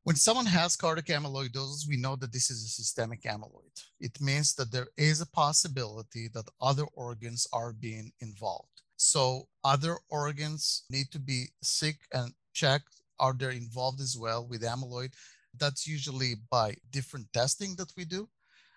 When 0.05 0.17
someone 0.17 0.47
has 0.47 0.75
cardiac 0.75 1.07
amyloidosis, 1.07 1.87
we 1.89 1.97
know 1.97 2.17
that 2.17 2.33
this 2.33 2.51
is 2.51 2.65
a 2.65 2.69
systemic 2.69 3.23
amyloid. 3.23 3.85
It 4.01 4.21
means 4.21 4.53
that 4.57 4.73
there 4.73 4.89
is 4.97 5.21
a 5.21 5.27
possibility 5.27 6.29
that 6.35 6.49
other 6.61 6.87
organs 6.95 7.47
are 7.53 7.73
being 7.73 8.11
involved. 8.21 8.83
So 8.97 9.47
other 9.63 9.99
organs 10.09 10.83
need 10.91 11.13
to 11.13 11.21
be 11.21 11.51
sick 11.63 11.99
and 12.13 12.33
checked. 12.53 13.01
Are 13.21 13.33
they 13.33 13.57
involved 13.57 14.01
as 14.01 14.17
well 14.19 14.45
with 14.45 14.63
amyloid? 14.63 15.13
That's 15.57 15.87
usually 15.87 16.35
by 16.51 16.75
different 16.91 17.33
testing 17.33 17.77
that 17.77 17.93
we 17.97 18.05
do. 18.05 18.29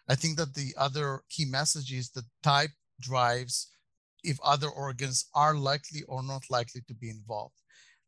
I 0.07 0.13
think 0.13 0.37
that 0.37 0.53
the 0.53 0.75
other 0.77 1.23
key 1.31 1.45
message 1.45 1.91
is 1.91 2.11
that 2.11 2.25
type 2.43 2.69
drives 2.99 3.71
if 4.23 4.37
other 4.43 4.69
organs 4.69 5.25
are 5.33 5.55
likely 5.55 6.03
or 6.03 6.21
not 6.21 6.43
likely 6.51 6.81
to 6.87 6.93
be 6.93 7.09
involved. 7.09 7.55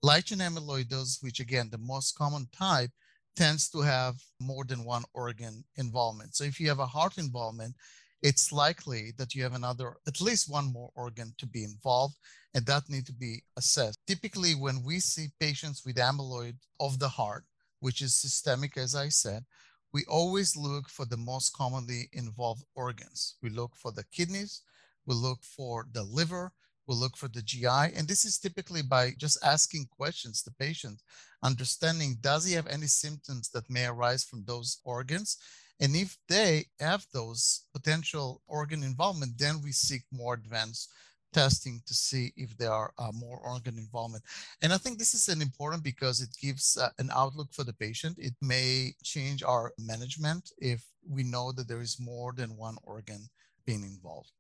Light 0.04 0.26
chain 0.26 0.38
amyloidosis, 0.38 1.24
which 1.24 1.40
again, 1.40 1.70
the 1.72 1.80
most 1.80 2.16
common 2.16 2.48
type, 2.56 2.92
tends 3.38 3.70
to 3.70 3.82
have 3.82 4.16
more 4.42 4.66
than 4.66 4.84
one 4.84 5.04
organ 5.14 5.64
involvement. 5.76 6.36
So 6.36 6.44
if 6.44 6.60
you 6.60 6.68
have 6.70 6.80
a 6.80 6.86
heart 6.86 7.18
involvement, 7.18 7.76
it's 8.24 8.52
likely 8.52 9.14
that 9.18 9.36
you 9.36 9.44
have 9.44 9.54
another, 9.54 9.96
at 10.08 10.20
least 10.20 10.52
one 10.52 10.74
more 10.74 10.90
organ 10.96 11.34
to 11.38 11.46
be 11.46 11.64
involved, 11.64 12.16
and 12.56 12.66
that 12.66 12.90
need 12.90 13.06
to 13.06 13.14
be 13.14 13.44
assessed. 13.56 14.00
Typically, 14.08 14.54
when 14.56 14.84
we 14.84 15.00
see 15.00 15.28
patients 15.40 15.84
with 15.86 15.98
amyloid 15.98 16.56
of 16.80 16.98
the 16.98 17.10
heart, 17.10 17.44
which 17.80 18.02
is 18.02 18.16
systemic, 18.16 18.76
as 18.76 18.96
I 18.96 19.10
said, 19.10 19.46
we 19.94 20.04
always 20.08 20.58
look 20.58 20.90
for 20.90 21.06
the 21.06 21.18
most 21.18 21.54
commonly 21.56 22.10
involved 22.14 22.64
organs. 22.76 23.36
We 23.44 23.50
look 23.50 23.76
for 23.76 23.92
the 23.92 24.04
kidneys, 24.12 24.64
we 25.06 25.14
look 25.14 25.44
for 25.44 25.86
the 25.94 26.04
liver, 26.04 26.52
we 26.88 26.96
look 26.96 27.18
for 27.18 27.28
the 27.28 27.42
GI. 27.42 27.94
And 27.96 28.08
this 28.08 28.26
is 28.26 28.40
typically 28.40 28.82
by 28.82 29.12
just 29.18 29.44
asking 29.44 29.88
questions 29.92 30.44
the 30.44 30.52
patient, 30.52 31.02
understanding 31.44 32.18
does 32.22 32.46
he 32.46 32.54
have 32.54 32.68
any 32.68 32.88
symptoms 32.88 33.50
that 33.50 33.70
may 33.70 33.86
arise 33.86 34.24
from 34.24 34.44
those 34.46 34.80
organs? 34.84 35.38
And 35.80 35.96
if 35.96 36.18
they 36.28 36.66
have 36.80 37.06
those 37.14 37.66
potential 37.74 38.42
organ 38.48 38.84
involvement, 38.84 39.38
then 39.38 39.62
we 39.62 39.72
seek 39.72 40.02
more 40.12 40.34
advanced 40.34 40.90
testing 41.34 41.82
to 41.86 41.94
see 41.94 42.34
if 42.36 42.58
there 42.58 42.72
are 42.72 42.92
uh, 42.98 43.12
more 43.14 43.38
organ 43.40 43.78
involvement. 43.78 44.24
And 44.62 44.74
I 44.74 44.78
think 44.78 44.98
this 44.98 45.14
is 45.14 45.28
an 45.30 45.42
important 45.42 45.84
because 45.84 46.22
it 46.22 46.36
gives 46.42 46.78
uh, 46.78 46.90
an 46.98 47.10
outlook 47.14 47.50
for 47.52 47.64
the 47.64 47.74
patient. 47.74 48.18
It 48.18 48.34
may 48.42 48.94
change 49.04 49.44
our 49.44 49.72
management 49.78 50.52
if 50.58 50.84
we 51.08 51.24
know 51.24 51.52
that 51.52 51.68
there 51.68 51.82
is 51.82 52.00
more 52.00 52.34
than 52.34 52.58
one 52.58 52.78
organ 52.84 53.30
being 53.66 53.84
involved. 53.84 54.32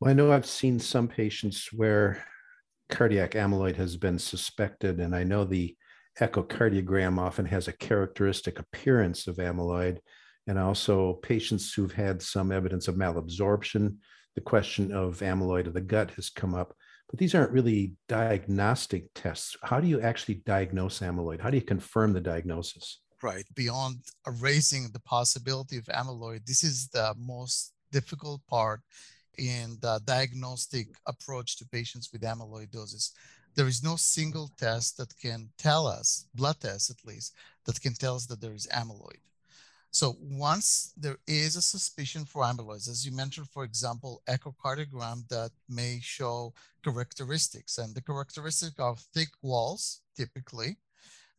Well, 0.00 0.10
I 0.10 0.14
know 0.14 0.32
I've 0.32 0.46
seen 0.46 0.78
some 0.78 1.08
patients 1.08 1.72
where 1.72 2.24
cardiac 2.90 3.32
amyloid 3.32 3.76
has 3.76 3.96
been 3.96 4.18
suspected, 4.18 5.00
and 5.00 5.14
I 5.14 5.24
know 5.24 5.44
the 5.44 5.76
echocardiogram 6.20 7.18
often 7.18 7.46
has 7.46 7.68
a 7.68 7.72
characteristic 7.72 8.58
appearance 8.58 9.26
of 9.26 9.36
amyloid, 9.36 9.98
and 10.46 10.58
also 10.58 11.14
patients 11.14 11.72
who've 11.72 11.92
had 11.92 12.22
some 12.22 12.52
evidence 12.52 12.88
of 12.88 12.94
malabsorption 12.94 13.96
the 14.36 14.40
question 14.42 14.92
of 14.92 15.18
amyloid 15.20 15.66
of 15.66 15.72
the 15.72 15.80
gut 15.80 16.12
has 16.12 16.28
come 16.28 16.54
up, 16.54 16.74
but 17.08 17.18
these 17.18 17.34
aren't 17.34 17.50
really 17.50 17.94
diagnostic 18.06 19.06
tests. 19.14 19.56
How 19.62 19.80
do 19.80 19.88
you 19.88 20.00
actually 20.00 20.36
diagnose 20.46 21.00
amyloid? 21.00 21.40
How 21.40 21.50
do 21.50 21.56
you 21.56 21.64
confirm 21.64 22.12
the 22.12 22.20
diagnosis? 22.20 23.00
Right. 23.22 23.46
Beyond 23.54 23.96
erasing 24.26 24.90
the 24.92 25.00
possibility 25.00 25.78
of 25.78 25.84
amyloid, 25.86 26.44
this 26.46 26.62
is 26.62 26.88
the 26.88 27.14
most 27.18 27.72
difficult 27.90 28.42
part 28.46 28.82
in 29.38 29.78
the 29.80 30.00
diagnostic 30.04 30.88
approach 31.06 31.56
to 31.56 31.66
patients 31.66 32.10
with 32.12 32.22
amyloidosis. 32.22 33.12
There 33.54 33.68
is 33.68 33.82
no 33.82 33.96
single 33.96 34.50
test 34.58 34.98
that 34.98 35.16
can 35.18 35.50
tell 35.56 35.86
us, 35.86 36.26
blood 36.34 36.60
test 36.60 36.90
at 36.90 37.06
least, 37.06 37.34
that 37.64 37.80
can 37.80 37.94
tell 37.94 38.16
us 38.16 38.26
that 38.26 38.40
there 38.40 38.54
is 38.54 38.66
amyloid. 38.68 39.20
So 39.90 40.16
once 40.20 40.92
there 40.96 41.16
is 41.26 41.56
a 41.56 41.62
suspicion 41.62 42.26
for 42.26 42.42
amyloid, 42.42 42.86
as 42.88 43.06
you 43.06 43.12
mentioned, 43.12 43.48
for 43.48 43.64
example, 43.64 44.20
echocardiogram 44.28 45.26
that 45.28 45.52
may 45.70 46.00
show 46.02 46.52
characteristics, 46.84 47.78
and 47.78 47.94
the 47.94 48.02
characteristic 48.02 48.78
are 48.78 48.96
thick 49.14 49.30
walls, 49.40 50.02
typically, 50.14 50.76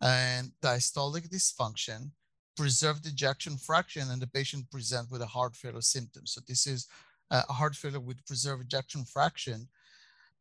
and 0.01 0.51
diastolic 0.61 1.29
dysfunction, 1.29 2.09
preserved 2.55 3.05
ejection 3.05 3.57
fraction, 3.57 4.09
and 4.09 4.21
the 4.21 4.27
patient 4.27 4.69
present 4.71 5.11
with 5.11 5.21
a 5.21 5.27
heart 5.27 5.55
failure 5.55 5.81
symptom. 5.81 6.25
So 6.25 6.41
this 6.47 6.65
is 6.65 6.87
Uh, 7.29 7.43
a 7.49 7.53
heart 7.53 7.75
failure 7.75 7.99
with 7.99 8.25
preserved 8.25 8.63
ejection 8.63 9.03
fraction. 9.05 9.67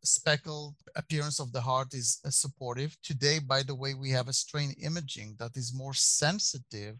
Speckled 0.02 0.76
appearance 0.94 1.40
of 1.40 1.52
the 1.52 1.60
heart 1.60 1.92
is 1.92 2.20
uh, 2.24 2.30
supportive. 2.30 2.96
Today, 3.02 3.40
by 3.40 3.62
the 3.62 3.74
way, 3.74 3.94
we 3.94 4.10
have 4.10 4.28
a 4.28 4.32
strain 4.32 4.72
imaging 4.80 5.36
that 5.38 5.56
is 5.56 5.74
more 5.74 5.94
sensitive 5.94 6.96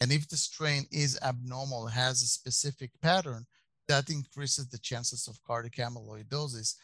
and 0.00 0.10
if 0.10 0.28
the 0.28 0.36
strain 0.36 0.86
is 0.90 1.18
abnormal, 1.22 1.86
has 1.86 2.22
a 2.22 2.26
specific 2.26 2.90
pattern, 3.02 3.46
that 3.86 4.08
increases 4.08 4.68
the 4.68 4.78
chances 4.78 5.28
of 5.28 5.42
cardiac 5.46 5.74
amyloidosis. 5.74 6.76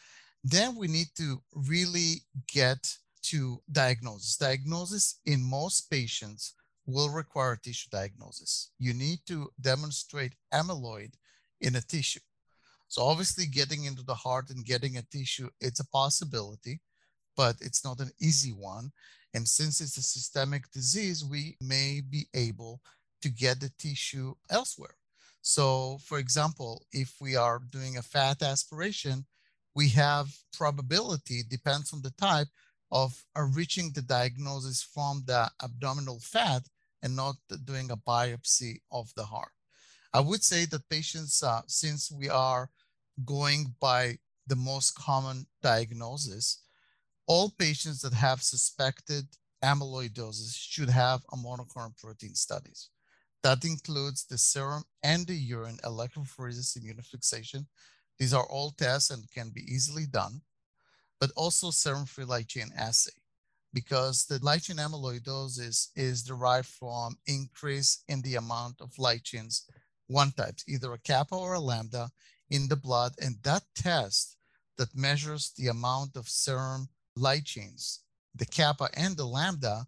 Then 0.45 0.77
we 0.77 0.87
need 0.87 1.09
to 1.17 1.43
really 1.55 2.23
get 2.53 2.95
to 3.25 3.63
diagnosis. 3.73 4.37
Diagnosis 4.37 5.21
in 5.25 5.43
most 5.43 5.91
patients 5.91 6.55
will 6.85 7.09
require 7.09 7.57
tissue 7.57 7.89
diagnosis. 7.91 8.71
You 8.79 8.93
need 8.93 9.21
to 9.27 9.51
demonstrate 9.61 10.35
amyloid 10.53 11.15
in 11.61 11.77
a 11.77 11.81
tissue. 11.81 12.21
So 12.88 13.02
obviously 13.02 13.47
getting 13.47 13.85
into 13.85 14.02
the 14.02 14.14
heart 14.14 14.50
and 14.50 14.64
getting 14.64 14.97
a 14.97 15.02
tissue, 15.02 15.50
it's 15.61 15.81
a 15.81 15.88
possibility. 15.88 16.81
but 17.37 17.57
it's 17.61 17.85
not 17.85 18.00
an 18.00 18.11
easy 18.21 18.52
one. 18.52 18.90
And 19.35 19.47
since 19.47 19.81
it's 19.81 19.99
a 19.99 20.02
systemic 20.02 20.71
disease, 20.73 21.25
we 21.25 21.57
may 21.61 22.00
be 22.00 22.26
able 22.35 22.81
to 23.23 23.28
get 23.28 23.61
the 23.61 23.71
tissue 23.78 24.35
elsewhere. 24.50 24.97
So, 25.43 25.99
for 26.09 26.19
example, 26.19 26.87
if 26.93 27.11
we 27.21 27.37
are 27.37 27.61
doing 27.71 27.99
a 27.99 28.02
fat 28.02 28.43
aspiration, 28.43 29.26
we 29.75 29.90
have 29.90 30.35
probability, 30.52 31.43
depends 31.49 31.93
on 31.93 32.00
the 32.02 32.14
type, 32.19 32.49
of 32.90 33.25
reaching 33.55 33.93
the 33.93 34.02
diagnosis 34.02 34.83
from 34.83 35.25
the 35.26 35.50
abdominal 35.62 36.21
fat 36.21 36.62
and 37.02 37.14
not 37.14 37.37
doing 37.64 37.90
a 37.90 37.97
biopsy 37.97 38.81
of 38.90 39.12
the 39.16 39.25
heart. 39.25 39.56
I 40.16 40.20
would 40.20 40.42
say 40.42 40.64
that 40.64 40.88
patients, 40.88 41.42
uh, 41.42 41.61
since 41.66 42.11
we 42.11 42.30
are 42.30 42.70
going 43.26 43.75
by 43.78 44.16
the 44.46 44.56
most 44.56 44.94
common 44.94 45.46
diagnosis, 45.62 46.62
all 47.26 47.50
patients 47.58 48.00
that 48.00 48.14
have 48.14 48.40
suspected 48.42 49.26
amyloidosis 49.62 50.56
should 50.56 50.88
have 50.88 51.20
a 51.35 51.37
monoclonal 51.37 51.94
protein 51.99 52.35
studies. 52.35 52.88
That 53.42 53.62
includes 53.66 54.25
the 54.25 54.38
serum 54.38 54.85
and 55.02 55.26
the 55.26 55.35
urine 55.35 55.80
electrophoresis 55.85 56.78
immunofixation. 56.78 57.66
These 58.18 58.32
are 58.32 58.46
all 58.46 58.70
tests 58.70 59.11
and 59.11 59.30
can 59.30 59.50
be 59.50 59.70
easily 59.70 60.06
done, 60.06 60.40
but 61.20 61.30
also 61.37 61.70
serum 61.70 62.06
free 62.06 62.25
light 62.25 62.49
chain 62.49 62.70
assay 62.75 63.12
because 63.75 64.25
the 64.25 64.38
light 64.42 64.62
chain 64.62 64.76
amyloidosis 64.76 65.88
is 65.94 66.23
derived 66.23 66.68
from 66.68 67.18
increase 67.26 68.02
in 68.08 68.23
the 68.23 68.37
amount 68.37 68.80
of 68.80 68.99
light 68.99 69.23
chains, 69.23 69.66
one 70.09 70.33
types, 70.33 70.65
either 70.69 70.93
a 70.93 70.99
kappa 70.99 71.35
or 71.35 71.55
a 71.55 71.61
lambda 71.61 72.11
in 72.51 72.69
the 72.69 72.77
blood. 72.77 73.13
And 73.21 73.37
that 73.43 73.63
test 73.75 74.37
that 74.79 74.95
measures 74.95 75.53
the 75.57 75.69
amount 75.69 76.17
of 76.17 76.29
serum 76.29 76.89
light 77.17 77.45
chains, 77.45 78.01
the 78.35 78.47
kappa 78.47 78.89
and 78.95 79.17
the 79.17 79.25
lambda, 79.25 79.87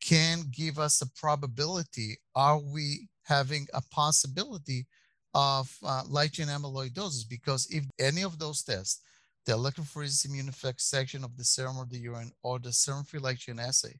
can 0.00 0.44
give 0.50 0.78
us 0.78 1.00
a 1.00 1.06
probability. 1.06 2.16
Are 2.34 2.58
we 2.58 3.08
having 3.24 3.68
a 3.72 3.82
possibility 3.82 4.86
of 5.34 5.74
uh, 5.84 6.02
light 6.08 6.32
chain 6.32 6.48
amyloidosis? 6.48 7.28
Because 7.28 7.66
if 7.70 7.84
any 7.98 8.22
of 8.22 8.38
those 8.38 8.62
tests, 8.62 9.00
the 9.46 9.52
electrophoresis 9.52 10.26
immunofixation 10.26 11.24
of 11.24 11.36
the 11.36 11.44
serum 11.44 11.76
or 11.76 11.86
the 11.86 11.98
urine 11.98 12.32
or 12.42 12.58
the 12.58 12.72
serum 12.72 13.04
free 13.04 13.20
light 13.20 13.38
chain 13.38 13.58
assay, 13.58 13.98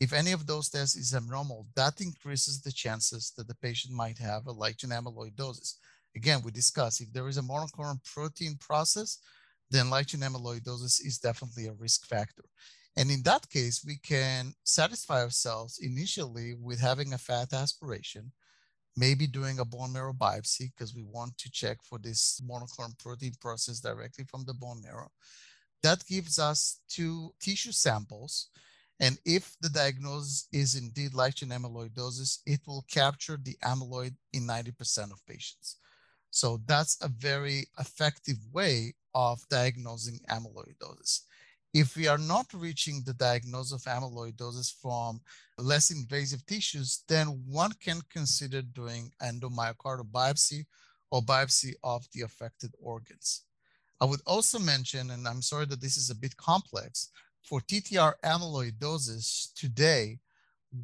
if 0.00 0.12
any 0.12 0.32
of 0.32 0.46
those 0.46 0.68
tests 0.68 0.96
is 0.96 1.14
abnormal, 1.14 1.66
that 1.74 2.00
increases 2.00 2.60
the 2.60 2.72
chances 2.72 3.32
that 3.36 3.48
the 3.48 3.54
patient 3.56 3.94
might 3.94 4.18
have 4.18 4.46
a 4.46 4.52
light 4.52 4.78
chain 4.78 4.90
amyloidosis. 4.90 5.74
Again, 6.16 6.40
we 6.44 6.50
discussed 6.50 7.00
if 7.00 7.12
there 7.12 7.28
is 7.28 7.38
a 7.38 7.42
monoclonal 7.42 8.02
protein 8.04 8.56
process, 8.60 9.18
then 9.70 9.90
light 9.90 10.08
chain 10.08 10.20
amyloidosis 10.20 11.04
is 11.04 11.18
definitely 11.18 11.66
a 11.66 11.72
risk 11.72 12.06
factor. 12.06 12.44
And 12.96 13.10
in 13.10 13.22
that 13.22 13.48
case, 13.48 13.84
we 13.84 13.96
can 13.96 14.52
satisfy 14.64 15.22
ourselves 15.22 15.78
initially 15.80 16.54
with 16.60 16.80
having 16.80 17.12
a 17.12 17.18
fat 17.18 17.52
aspiration, 17.52 18.32
maybe 18.96 19.26
doing 19.26 19.60
a 19.60 19.64
bone 19.64 19.92
marrow 19.92 20.12
biopsy 20.12 20.72
because 20.72 20.94
we 20.94 21.04
want 21.04 21.38
to 21.38 21.50
check 21.50 21.78
for 21.84 21.98
this 21.98 22.40
monoclonal 22.48 22.98
protein 22.98 23.34
process 23.40 23.78
directly 23.78 24.24
from 24.24 24.44
the 24.44 24.54
bone 24.54 24.82
marrow. 24.82 25.10
That 25.82 26.04
gives 26.06 26.38
us 26.38 26.80
two 26.88 27.32
tissue 27.40 27.72
samples. 27.72 28.48
And 29.00 29.18
if 29.24 29.56
the 29.60 29.68
diagnosis 29.68 30.48
is 30.52 30.74
indeed 30.74 31.14
light 31.14 31.36
chain 31.36 31.50
amyloidosis, 31.50 32.38
it 32.46 32.60
will 32.66 32.84
capture 32.90 33.38
the 33.40 33.56
amyloid 33.64 34.14
in 34.32 34.46
90% 34.46 35.12
of 35.12 35.24
patients. 35.26 35.76
So 36.30 36.60
that's 36.66 36.98
a 37.00 37.08
very 37.08 37.66
effective 37.78 38.38
way 38.52 38.94
of 39.14 39.40
diagnosing 39.48 40.20
amyloidosis. 40.28 41.20
If 41.74 41.96
we 41.96 42.08
are 42.08 42.18
not 42.18 42.46
reaching 42.54 43.02
the 43.04 43.14
diagnosis 43.14 43.72
of 43.72 43.82
amyloidosis 43.82 44.74
from 44.80 45.20
less 45.58 45.90
invasive 45.90 46.44
tissues, 46.46 47.04
then 47.08 47.42
one 47.46 47.72
can 47.80 48.00
consider 48.10 48.62
doing 48.62 49.12
endomyocardial 49.22 50.10
biopsy 50.10 50.64
or 51.10 51.22
biopsy 51.22 51.74
of 51.84 52.06
the 52.12 52.22
affected 52.22 52.72
organs. 52.80 53.44
I 54.00 54.06
would 54.06 54.20
also 54.26 54.58
mention, 54.58 55.10
and 55.10 55.26
I'm 55.26 55.42
sorry 55.42 55.66
that 55.66 55.80
this 55.80 55.96
is 55.96 56.10
a 56.10 56.14
bit 56.14 56.36
complex, 56.36 57.10
for 57.48 57.60
TTR 57.62 58.12
amyloidosis 58.22 59.54
today, 59.54 60.18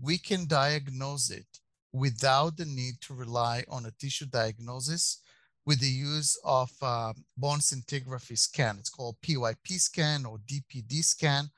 we 0.00 0.16
can 0.16 0.46
diagnose 0.46 1.28
it 1.30 1.60
without 1.92 2.56
the 2.56 2.64
need 2.64 2.94
to 3.02 3.12
rely 3.12 3.64
on 3.68 3.84
a 3.84 3.90
tissue 3.90 4.24
diagnosis 4.24 5.20
with 5.66 5.78
the 5.80 5.86
use 5.86 6.40
of 6.42 6.70
uh, 6.80 7.12
bone 7.36 7.58
scintigraphy 7.58 8.38
scan. 8.38 8.76
It's 8.78 8.88
called 8.88 9.16
PYP 9.20 9.78
scan 9.78 10.24
or 10.24 10.38
DPD 10.38 11.04
scan. 11.04 11.50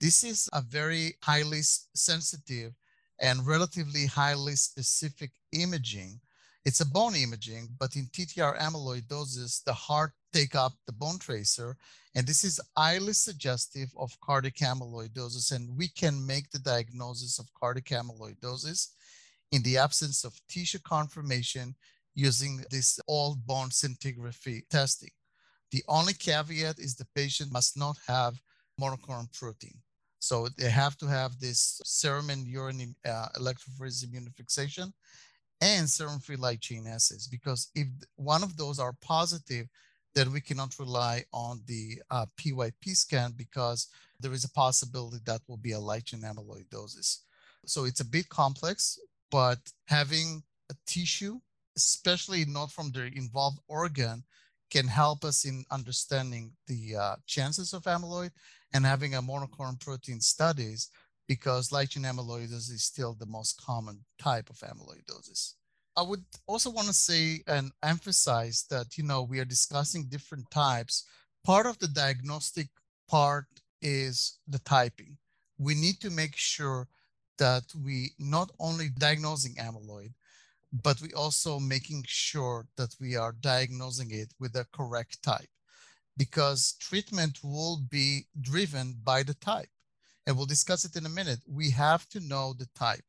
This 0.00 0.24
is 0.24 0.48
a 0.54 0.62
very 0.62 1.16
highly 1.22 1.60
sensitive 1.94 2.72
and 3.20 3.46
relatively 3.46 4.06
highly 4.06 4.56
specific 4.56 5.32
imaging. 5.52 6.18
It's 6.66 6.80
a 6.80 6.84
bone 6.84 7.14
imaging, 7.14 7.68
but 7.78 7.94
in 7.94 8.06
TTR 8.06 8.58
amyloidosis, 8.58 9.62
the 9.62 9.72
heart 9.72 10.10
take 10.32 10.56
up 10.56 10.72
the 10.86 10.92
bone 10.92 11.16
tracer, 11.20 11.76
and 12.16 12.26
this 12.26 12.42
is 12.42 12.60
highly 12.76 13.12
suggestive 13.12 13.88
of 13.96 14.18
cardiac 14.20 14.56
amyloidosis, 14.56 15.52
and 15.52 15.78
we 15.78 15.86
can 15.86 16.26
make 16.26 16.50
the 16.50 16.58
diagnosis 16.58 17.38
of 17.38 17.54
cardiac 17.54 17.90
amyloidosis 17.90 18.88
in 19.52 19.62
the 19.62 19.78
absence 19.78 20.24
of 20.24 20.40
tissue 20.48 20.80
confirmation 20.80 21.76
using 22.16 22.64
this 22.72 22.98
all 23.06 23.36
bone 23.46 23.68
scintigraphy 23.68 24.68
testing. 24.68 25.12
The 25.70 25.84
only 25.86 26.14
caveat 26.14 26.80
is 26.80 26.96
the 26.96 27.06
patient 27.14 27.52
must 27.52 27.78
not 27.78 27.96
have 28.08 28.40
monoclonal 28.80 29.32
protein. 29.38 29.78
So 30.18 30.48
they 30.58 30.70
have 30.70 30.98
to 30.98 31.06
have 31.06 31.38
this 31.38 31.80
serum 31.84 32.30
and 32.30 32.44
urine 32.44 32.96
uh, 33.04 33.28
electrophoresis 33.36 34.04
immunofixation 34.04 34.92
and 35.60 35.88
serum-free 35.88 36.36
light 36.36 36.60
chain 36.60 36.86
assays, 36.86 37.26
because 37.26 37.70
if 37.74 37.86
one 38.16 38.42
of 38.42 38.56
those 38.56 38.78
are 38.78 38.94
positive, 39.00 39.66
then 40.14 40.32
we 40.32 40.40
cannot 40.40 40.78
rely 40.78 41.24
on 41.32 41.60
the 41.66 42.00
uh, 42.10 42.26
PYP 42.38 42.96
scan 42.96 43.32
because 43.36 43.88
there 44.20 44.32
is 44.32 44.44
a 44.44 44.50
possibility 44.50 45.18
that 45.26 45.42
will 45.46 45.58
be 45.58 45.72
a 45.72 45.78
light 45.78 46.06
chain 46.06 46.20
amyloidosis. 46.20 47.18
So 47.66 47.84
it's 47.84 48.00
a 48.00 48.04
bit 48.04 48.28
complex, 48.28 48.98
but 49.30 49.58
having 49.86 50.42
a 50.70 50.74
tissue 50.86 51.40
especially 51.76 52.44
not 52.46 52.72
from 52.72 52.90
the 52.90 53.10
involved 53.14 53.58
organ, 53.68 54.24
can 54.68 54.88
help 54.88 55.24
us 55.24 55.44
in 55.44 55.64
understanding 55.70 56.50
the 56.66 56.96
uh, 56.96 57.16
chances 57.26 57.72
of 57.72 57.84
amyloid 57.84 58.30
and 58.72 58.84
having 58.84 59.14
a 59.14 59.22
monoclonal 59.22 59.78
protein 59.78 60.20
studies 60.20 60.90
because 61.26 61.72
light 61.72 61.90
chain 61.90 62.04
amyloidosis 62.04 62.70
is 62.70 62.84
still 62.84 63.14
the 63.14 63.26
most 63.26 63.60
common 63.60 64.04
type 64.18 64.50
of 64.50 64.58
amyloidosis. 64.58 65.54
I 65.96 66.02
would 66.02 66.24
also 66.46 66.70
want 66.70 66.88
to 66.88 66.92
say 66.92 67.42
and 67.46 67.72
emphasize 67.82 68.66
that, 68.70 68.98
you 68.98 69.04
know, 69.04 69.22
we 69.22 69.38
are 69.38 69.46
discussing 69.46 70.08
different 70.08 70.50
types. 70.50 71.04
Part 71.44 71.66
of 71.66 71.78
the 71.78 71.88
diagnostic 71.88 72.68
part 73.08 73.46
is 73.80 74.38
the 74.46 74.58
typing. 74.60 75.16
We 75.58 75.74
need 75.74 76.00
to 76.00 76.10
make 76.10 76.36
sure 76.36 76.88
that 77.38 77.64
we 77.84 78.10
not 78.18 78.50
only 78.60 78.90
diagnosing 78.90 79.54
amyloid, 79.54 80.12
but 80.82 81.00
we 81.00 81.12
also 81.12 81.58
making 81.58 82.04
sure 82.06 82.66
that 82.76 82.94
we 83.00 83.16
are 83.16 83.32
diagnosing 83.32 84.10
it 84.10 84.34
with 84.38 84.52
the 84.52 84.66
correct 84.72 85.22
type 85.22 85.48
because 86.16 86.74
treatment 86.80 87.38
will 87.42 87.78
be 87.90 88.26
driven 88.40 88.96
by 89.02 89.22
the 89.22 89.34
type. 89.34 89.68
And 90.26 90.36
we'll 90.36 90.46
discuss 90.46 90.84
it 90.84 90.96
in 90.96 91.06
a 91.06 91.10
minute. 91.10 91.40
We 91.46 91.70
have 91.70 92.08
to 92.10 92.20
know 92.20 92.54
the 92.58 92.68
type. 92.74 93.04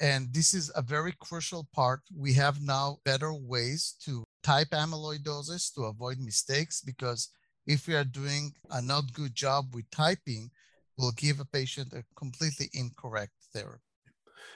And 0.00 0.32
this 0.32 0.54
is 0.54 0.70
a 0.76 0.82
very 0.82 1.14
crucial 1.20 1.66
part. 1.72 2.00
We 2.14 2.32
have 2.34 2.62
now 2.62 2.98
better 3.04 3.32
ways 3.32 3.96
to 4.04 4.22
type 4.42 4.68
amyloidosis 4.70 5.74
to 5.74 5.84
avoid 5.84 6.18
mistakes 6.20 6.80
because 6.80 7.30
if 7.66 7.86
we 7.86 7.94
are 7.94 8.04
doing 8.04 8.52
a 8.70 8.80
not 8.80 9.12
good 9.12 9.34
job 9.34 9.74
with 9.74 9.90
typing, 9.90 10.50
we'll 10.96 11.12
give 11.12 11.40
a 11.40 11.44
patient 11.44 11.92
a 11.92 12.04
completely 12.16 12.70
incorrect 12.74 13.32
therapy. 13.52 13.82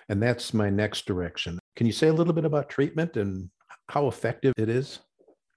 And 0.09 0.23
that's 0.23 0.55
my 0.55 0.71
next 0.71 1.07
direction. 1.07 1.59
Can 1.77 1.87
you 1.87 1.93
say 1.93 2.09
a 2.09 2.13
little 2.13 2.33
bit 2.33 2.45
about 2.45 2.69
treatment 2.69 3.17
and 3.17 3.51
how 3.89 4.09
effective 4.09 4.53
it 4.57 4.69
is? 4.69 5.01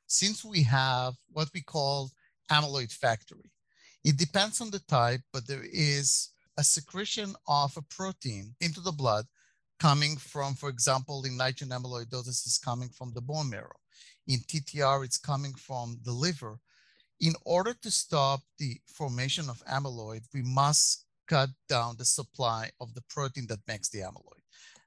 Since 0.08 0.44
we 0.46 0.64
have 0.64 1.14
what 1.32 1.50
we 1.54 1.62
call 1.62 2.12
amyloid 2.52 2.92
factory, 2.92 3.52
it 4.04 4.18
depends 4.18 4.62
on 4.62 4.70
the 4.70 4.80
type, 4.80 5.22
but 5.34 5.48
there 5.48 5.66
is 5.72 6.30
a 6.58 6.64
secretion 6.64 7.36
of 7.48 7.76
a 7.78 7.82
protein 7.82 8.56
into 8.62 8.80
the 8.80 8.92
blood 8.92 9.26
coming 9.80 10.18
from, 10.18 10.54
for 10.54 10.70
example, 10.70 11.24
in 11.26 11.38
chain 11.54 11.70
amyloidosis 11.70 12.46
is 12.46 12.60
coming 12.64 12.90
from 12.90 13.12
the 13.14 13.22
bone 13.22 13.50
marrow. 13.50 13.80
In 14.28 14.40
TTR, 14.40 15.04
it's 15.04 15.18
coming 15.18 15.54
from 15.54 16.00
the 16.04 16.12
liver. 16.12 16.60
In 17.20 17.34
order 17.46 17.74
to 17.82 17.92
stop 17.92 18.42
the 18.58 18.78
formation 18.86 19.50
of 19.50 19.64
amyloid, 19.66 20.24
we 20.34 20.42
must 20.42 21.06
cut 21.28 21.50
down 21.68 21.96
the 21.98 22.06
supply 22.06 22.72
of 22.80 22.94
the 22.94 23.04
protein 23.10 23.48
that 23.48 23.68
makes 23.68 23.90
the 23.90 24.00
amyloid. 24.00 24.44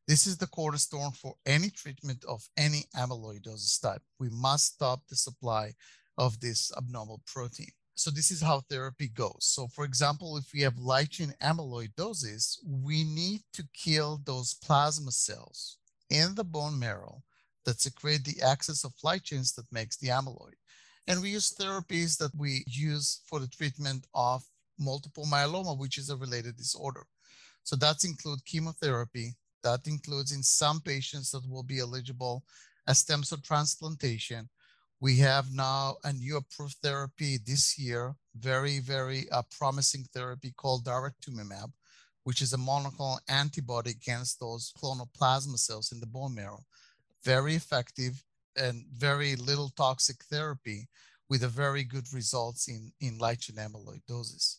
This 0.06 0.26
is 0.26 0.38
the 0.38 0.46
cornerstone 0.46 1.12
for 1.12 1.34
any 1.44 1.68
treatment 1.68 2.24
of 2.26 2.48
any 2.56 2.84
amyloidosis 2.96 3.80
type. 3.80 4.02
We 4.18 4.30
must 4.30 4.74
stop 4.74 5.06
the 5.08 5.16
supply 5.16 5.74
of 6.16 6.40
this 6.40 6.72
abnormal 6.76 7.20
protein. 7.26 7.72
So 7.98 8.12
this 8.12 8.30
is 8.30 8.40
how 8.40 8.60
therapy 8.60 9.08
goes. 9.08 9.38
So 9.40 9.66
for 9.66 9.84
example, 9.84 10.36
if 10.36 10.52
we 10.54 10.60
have 10.60 10.78
light 10.78 11.10
chain 11.10 11.34
amyloidosis, 11.42 12.58
we 12.64 13.02
need 13.02 13.40
to 13.54 13.66
kill 13.74 14.20
those 14.24 14.54
plasma 14.54 15.10
cells 15.10 15.78
in 16.08 16.36
the 16.36 16.44
bone 16.44 16.78
marrow 16.78 17.24
that 17.64 17.80
secrete 17.80 18.22
the 18.22 18.40
excess 18.40 18.84
of 18.84 18.92
light 19.02 19.24
chains 19.24 19.52
that 19.54 19.72
makes 19.72 19.96
the 19.96 20.10
amyloid. 20.10 20.54
And 21.08 21.20
we 21.20 21.30
use 21.30 21.52
therapies 21.52 22.16
that 22.18 22.30
we 22.36 22.62
use 22.68 23.20
for 23.26 23.40
the 23.40 23.48
treatment 23.48 24.06
of 24.14 24.44
multiple 24.78 25.24
myeloma, 25.24 25.76
which 25.76 25.98
is 25.98 26.08
a 26.08 26.16
related 26.16 26.56
disorder. 26.56 27.04
So 27.64 27.74
that 27.76 28.04
includes 28.04 28.42
chemotherapy. 28.42 29.34
That 29.64 29.88
includes 29.88 30.30
in 30.30 30.44
some 30.44 30.80
patients 30.82 31.32
that 31.32 31.50
will 31.50 31.64
be 31.64 31.80
eligible 31.80 32.44
as 32.86 32.98
stem 32.98 33.24
cell 33.24 33.40
transplantation. 33.42 34.48
We 35.00 35.18
have 35.18 35.54
now 35.54 35.98
a 36.02 36.12
new 36.12 36.38
approved 36.38 36.78
therapy 36.82 37.38
this 37.38 37.78
year, 37.78 38.16
very, 38.36 38.80
very 38.80 39.30
uh, 39.30 39.42
promising 39.56 40.04
therapy 40.12 40.52
called 40.56 40.84
daratumumab, 40.84 41.70
which 42.24 42.42
is 42.42 42.52
a 42.52 42.56
monoclonal 42.56 43.20
antibody 43.28 43.90
against 43.90 44.40
those 44.40 44.72
clonal 44.76 45.06
plasma 45.14 45.56
cells 45.56 45.92
in 45.92 46.00
the 46.00 46.06
bone 46.06 46.34
marrow. 46.34 46.64
Very 47.24 47.54
effective 47.54 48.24
and 48.56 48.86
very 48.92 49.36
little 49.36 49.68
toxic 49.76 50.24
therapy 50.24 50.88
with 51.28 51.44
a 51.44 51.48
very 51.48 51.84
good 51.84 52.12
results 52.12 52.66
in, 52.66 52.92
in 53.00 53.18
light 53.18 53.40
chain 53.40 53.56
amyloidosis. 53.56 54.56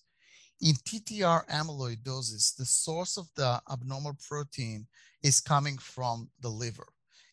In 0.62 0.76
TTR 0.76 1.48
amyloidosis, 1.48 2.56
the 2.56 2.66
source 2.66 3.18
of 3.18 3.28
the 3.36 3.62
abnormal 3.70 4.18
protein 4.26 4.88
is 5.22 5.42
coming 5.42 5.78
from 5.78 6.30
the 6.40 6.50
liver, 6.50 6.88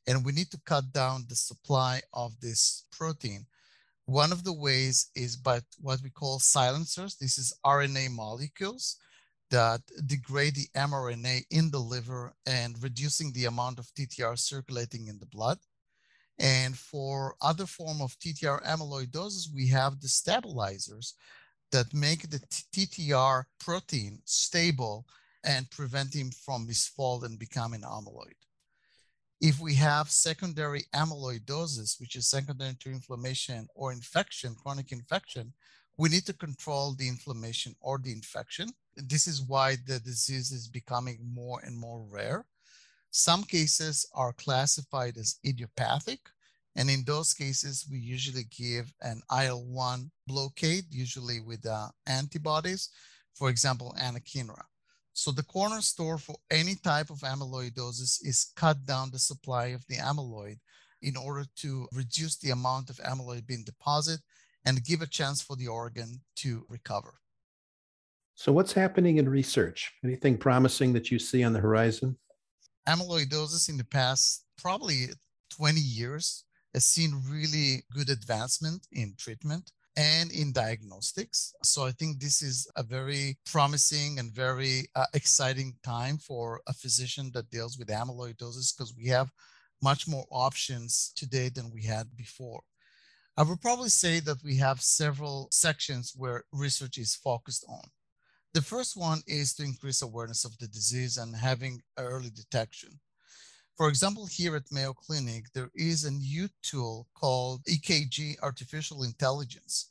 and 0.06 0.24
we 0.24 0.32
need 0.32 0.50
to 0.50 0.60
cut 0.64 0.92
down 0.92 1.24
the 1.28 1.36
supply 1.36 2.00
of 2.12 2.38
this 2.40 2.84
protein. 2.92 3.46
One 4.06 4.30
of 4.30 4.44
the 4.44 4.52
ways 4.52 5.10
is 5.16 5.36
by 5.36 5.60
what 5.80 6.00
we 6.02 6.10
call 6.10 6.38
silencers. 6.38 7.16
This 7.16 7.38
is 7.38 7.58
RNA 7.64 8.12
molecules 8.12 8.96
that 9.50 9.80
degrade 10.06 10.54
the 10.54 10.68
mRNA 10.76 11.44
in 11.50 11.70
the 11.70 11.78
liver 11.78 12.32
and 12.46 12.80
reducing 12.82 13.32
the 13.32 13.46
amount 13.46 13.78
of 13.78 13.92
TTR 13.94 14.38
circulating 14.38 15.08
in 15.08 15.18
the 15.18 15.26
blood. 15.26 15.58
And 16.38 16.76
for 16.76 17.34
other 17.40 17.66
form 17.66 18.00
of 18.00 18.18
TTR 18.18 18.64
amyloidosis, 18.64 19.52
we 19.52 19.68
have 19.68 20.00
the 20.00 20.08
stabilizers 20.08 21.14
that 21.72 21.94
make 21.94 22.30
the 22.30 22.38
TTR 22.72 23.44
protein 23.58 24.20
stable 24.24 25.06
and 25.42 25.70
prevent 25.70 26.14
him 26.14 26.30
from 26.30 26.66
misfold 26.66 27.24
and 27.24 27.38
becoming 27.38 27.82
amyloid. 27.82 28.34
If 29.40 29.60
we 29.60 29.74
have 29.74 30.10
secondary 30.10 30.84
amyloidosis, 30.94 32.00
which 32.00 32.16
is 32.16 32.26
secondary 32.26 32.74
to 32.80 32.90
inflammation 32.90 33.68
or 33.74 33.92
infection, 33.92 34.54
chronic 34.54 34.92
infection, 34.92 35.52
we 35.98 36.08
need 36.08 36.24
to 36.26 36.32
control 36.32 36.94
the 36.94 37.08
inflammation 37.08 37.74
or 37.80 37.98
the 37.98 38.12
infection. 38.12 38.70
This 38.96 39.26
is 39.26 39.42
why 39.42 39.76
the 39.86 40.00
disease 40.00 40.52
is 40.52 40.68
becoming 40.68 41.18
more 41.34 41.60
and 41.64 41.76
more 41.76 42.06
rare. 42.10 42.46
Some 43.10 43.44
cases 43.44 44.06
are 44.14 44.32
classified 44.32 45.16
as 45.18 45.38
idiopathic, 45.46 46.20
and 46.74 46.90
in 46.90 47.04
those 47.04 47.32
cases, 47.32 47.86
we 47.90 47.98
usually 47.98 48.44
give 48.44 48.92
an 49.00 49.22
IL 49.30 49.64
1 49.64 50.10
blockade, 50.26 50.84
usually 50.90 51.40
with 51.40 51.64
uh, 51.66 51.88
antibodies, 52.06 52.90
for 53.34 53.48
example, 53.48 53.94
anakinra. 53.98 54.62
So 55.16 55.30
the 55.30 55.44
cornerstone 55.44 56.18
for 56.18 56.36
any 56.50 56.74
type 56.74 57.08
of 57.08 57.20
amyloidosis 57.20 58.20
is 58.22 58.52
cut 58.54 58.84
down 58.84 59.10
the 59.10 59.18
supply 59.18 59.68
of 59.68 59.82
the 59.86 59.96
amyloid 59.96 60.58
in 61.00 61.16
order 61.16 61.46
to 61.62 61.88
reduce 61.94 62.36
the 62.36 62.50
amount 62.50 62.90
of 62.90 62.98
amyloid 62.98 63.46
being 63.46 63.64
deposited 63.64 64.20
and 64.66 64.84
give 64.84 65.00
a 65.00 65.06
chance 65.06 65.40
for 65.40 65.56
the 65.56 65.68
organ 65.68 66.20
to 66.36 66.66
recover. 66.68 67.14
So, 68.34 68.52
what's 68.52 68.74
happening 68.74 69.16
in 69.16 69.26
research? 69.26 69.90
Anything 70.04 70.36
promising 70.36 70.92
that 70.92 71.10
you 71.10 71.18
see 71.18 71.42
on 71.42 71.54
the 71.54 71.60
horizon? 71.60 72.18
Amyloidosis 72.86 73.70
in 73.70 73.78
the 73.78 73.84
past 73.84 74.44
probably 74.58 75.06
20 75.48 75.80
years 75.80 76.44
has 76.74 76.84
seen 76.84 77.22
really 77.26 77.84
good 77.90 78.10
advancement 78.10 78.86
in 78.92 79.14
treatment 79.16 79.72
and 79.96 80.30
in 80.30 80.52
diagnostics. 80.52 81.54
So 81.62 81.86
I 81.86 81.92
think 81.92 82.20
this 82.20 82.42
is 82.42 82.70
a 82.76 82.82
very 82.82 83.38
promising 83.46 84.18
and 84.18 84.30
very 84.32 84.86
uh, 84.94 85.06
exciting 85.14 85.74
time 85.82 86.18
for 86.18 86.60
a 86.66 86.72
physician 86.74 87.30
that 87.34 87.50
deals 87.50 87.78
with 87.78 87.88
amyloidosis 87.88 88.76
because 88.76 88.94
we 88.96 89.06
have 89.08 89.30
much 89.82 90.06
more 90.06 90.26
options 90.30 91.12
today 91.16 91.48
than 91.48 91.70
we 91.70 91.82
had 91.82 92.14
before. 92.16 92.60
I 93.38 93.42
would 93.42 93.60
probably 93.60 93.90
say 93.90 94.20
that 94.20 94.42
we 94.42 94.56
have 94.56 94.80
several 94.80 95.48
sections 95.50 96.14
where 96.16 96.44
research 96.52 96.96
is 96.98 97.14
focused 97.14 97.64
on. 97.68 97.82
The 98.54 98.62
first 98.62 98.96
one 98.96 99.20
is 99.26 99.54
to 99.54 99.64
increase 99.64 100.00
awareness 100.00 100.46
of 100.46 100.56
the 100.58 100.68
disease 100.68 101.18
and 101.18 101.36
having 101.36 101.82
early 101.98 102.30
detection. 102.30 102.98
For 103.76 103.90
example, 103.90 104.24
here 104.24 104.56
at 104.56 104.72
Mayo 104.72 104.94
Clinic, 104.94 105.52
there 105.52 105.70
is 105.74 106.04
a 106.04 106.10
new 106.10 106.48
tool 106.62 107.08
called 107.14 107.62
EKG 107.64 108.36
Artificial 108.42 109.02
Intelligence. 109.02 109.90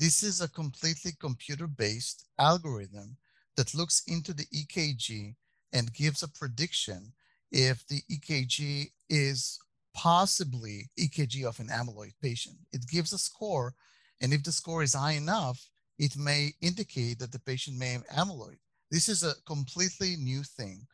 This 0.00 0.22
is 0.22 0.40
a 0.40 0.48
completely 0.48 1.12
computer 1.20 1.66
based 1.66 2.24
algorithm 2.38 3.18
that 3.58 3.74
looks 3.74 4.02
into 4.06 4.32
the 4.32 4.46
EKG 4.46 5.34
and 5.74 5.92
gives 5.92 6.22
a 6.22 6.28
prediction 6.28 7.12
if 7.52 7.86
the 7.86 8.00
EKG 8.10 8.92
is 9.10 9.58
possibly 9.94 10.88
EKG 10.98 11.44
of 11.44 11.60
an 11.60 11.68
amyloid 11.68 12.14
patient. 12.22 12.56
It 12.72 12.88
gives 12.88 13.12
a 13.12 13.18
score, 13.18 13.74
and 14.22 14.32
if 14.32 14.44
the 14.44 14.52
score 14.52 14.82
is 14.82 14.94
high 14.94 15.12
enough, 15.12 15.68
it 15.98 16.16
may 16.16 16.54
indicate 16.62 17.18
that 17.18 17.32
the 17.32 17.38
patient 17.40 17.78
may 17.78 17.92
have 17.92 18.06
amyloid. 18.06 18.58
This 18.90 19.10
is 19.10 19.22
a 19.22 19.34
completely 19.46 20.16
new 20.16 20.42
thing. 20.42 20.86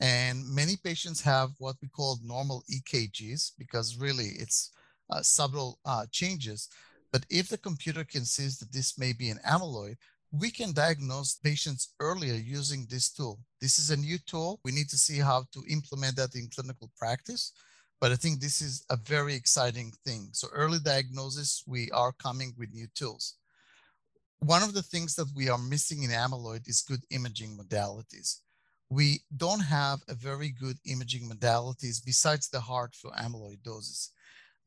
And 0.00 0.44
many 0.48 0.76
patients 0.76 1.20
have 1.22 1.50
what 1.58 1.76
we 1.80 1.88
call 1.88 2.18
normal 2.22 2.64
EKGs 2.70 3.52
because 3.58 3.96
really 3.96 4.32
it's 4.38 4.70
uh, 5.10 5.22
subtle 5.22 5.78
uh, 5.84 6.06
changes. 6.10 6.68
But 7.12 7.24
if 7.30 7.48
the 7.48 7.58
computer 7.58 8.04
can 8.04 8.24
see 8.24 8.46
that 8.46 8.72
this 8.72 8.98
may 8.98 9.12
be 9.12 9.30
an 9.30 9.38
amyloid, 9.46 9.96
we 10.32 10.50
can 10.50 10.72
diagnose 10.72 11.34
patients 11.34 11.94
earlier 12.00 12.34
using 12.34 12.86
this 12.90 13.10
tool. 13.10 13.38
This 13.60 13.78
is 13.78 13.90
a 13.90 13.96
new 13.96 14.18
tool. 14.26 14.58
We 14.64 14.72
need 14.72 14.88
to 14.88 14.98
see 14.98 15.18
how 15.18 15.44
to 15.52 15.62
implement 15.68 16.16
that 16.16 16.34
in 16.34 16.50
clinical 16.52 16.90
practice. 16.98 17.52
But 18.00 18.10
I 18.10 18.16
think 18.16 18.40
this 18.40 18.60
is 18.60 18.84
a 18.90 18.96
very 18.96 19.34
exciting 19.34 19.92
thing. 20.04 20.30
So 20.32 20.48
early 20.52 20.78
diagnosis, 20.84 21.62
we 21.66 21.88
are 21.92 22.12
coming 22.12 22.52
with 22.58 22.74
new 22.74 22.88
tools. 22.96 23.36
One 24.40 24.64
of 24.64 24.74
the 24.74 24.82
things 24.82 25.14
that 25.14 25.28
we 25.36 25.48
are 25.48 25.56
missing 25.56 26.02
in 26.02 26.10
amyloid 26.10 26.68
is 26.68 26.82
good 26.82 27.00
imaging 27.10 27.56
modalities 27.56 28.40
we 28.94 29.20
don't 29.36 29.60
have 29.60 29.98
a 30.08 30.14
very 30.14 30.50
good 30.50 30.78
imaging 30.86 31.28
modalities 31.28 32.04
besides 32.04 32.48
the 32.48 32.60
heart 32.60 32.94
for 32.94 33.10
amyloidosis. 33.12 34.10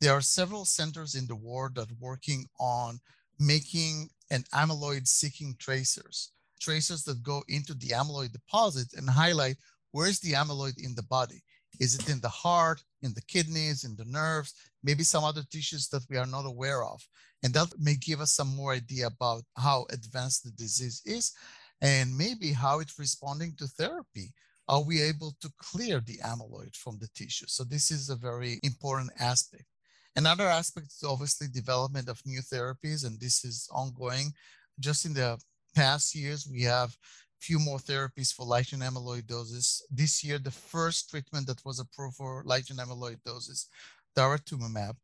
There 0.02 0.12
are 0.12 0.22
several 0.22 0.66
centers 0.66 1.16
in 1.16 1.28
the 1.28 1.36
world 1.36 1.76
that 1.76 1.90
are 1.90 2.02
working 2.02 2.46
on 2.60 3.00
making 3.40 4.10
an 4.30 4.44
amyloid 4.54 5.08
seeking 5.08 5.56
tracers, 5.60 6.34
tracers 6.60 7.04
that 7.06 7.24
go 7.24 7.42
into 7.48 7.74
the 7.74 7.90
amyloid 7.90 8.34
deposit 8.34 8.88
and 8.98 9.10
highlight 9.10 9.56
where's 9.92 10.20
the 10.20 10.34
amyloid 10.34 10.78
in 10.84 10.94
the 10.96 11.04
body. 11.04 11.42
Is 11.80 11.96
it 11.96 12.10
in 12.10 12.20
the 12.20 12.30
heart, 12.30 12.84
in 13.04 13.14
the 13.14 13.22
kidneys, 13.22 13.86
in 13.86 13.96
the 13.96 14.06
nerves, 14.06 14.54
maybe 14.84 15.04
some 15.04 15.24
other 15.24 15.44
tissues 15.50 15.88
that 15.90 16.06
we 16.10 16.18
are 16.18 16.26
not 16.26 16.46
aware 16.46 16.84
of? 16.84 17.02
And 17.44 17.54
that 17.54 17.70
may 17.80 17.96
give 17.96 18.20
us 18.20 18.34
some 18.34 18.54
more 18.54 18.74
idea 18.74 19.08
about 19.08 19.44
how 19.56 19.86
advanced 19.90 20.44
the 20.44 20.52
disease 20.52 21.02
is 21.06 21.32
and 21.82 22.18
maybe 22.18 22.52
how 22.52 22.80
it's 22.80 23.00
responding 23.00 23.54
to 23.58 23.68
therapy. 23.68 24.34
Are 24.70 24.84
we 24.84 25.02
able 25.02 25.34
to 25.42 25.50
clear 25.58 26.02
the 26.02 26.18
amyloid 26.18 26.76
from 26.76 26.98
the 27.00 27.08
tissue? 27.16 27.46
So 27.48 27.64
this 27.64 27.90
is 27.90 28.10
a 28.10 28.16
very 28.16 28.60
important 28.64 29.12
aspect. 29.20 29.66
Another 30.16 30.48
aspect 30.48 30.88
is 30.88 31.04
obviously 31.08 31.48
development 31.48 32.10
of 32.10 32.22
new 32.26 32.42
therapies, 32.42 33.06
and 33.06 33.20
this 33.20 33.46
is 33.46 33.70
ongoing. 33.72 34.34
Just 34.80 35.06
in 35.06 35.14
the 35.14 35.40
past 35.76 36.16
years, 36.16 36.48
we 36.52 36.64
have 36.64 36.98
few 37.40 37.60
more 37.60 37.78
therapies 37.78 38.34
for 38.34 38.46
light 38.46 38.66
chain 38.66 38.80
amyloidosis. 38.80 39.82
This 39.92 40.24
year, 40.24 40.40
the 40.40 40.52
first 40.52 41.12
treatment 41.12 41.48
that 41.48 41.64
was 41.64 41.80
approved 41.80 42.16
for 42.16 42.44
light 42.46 42.66
chain 42.66 42.78
amyloidosis, 42.78 43.68
daratumumab. 44.18 44.96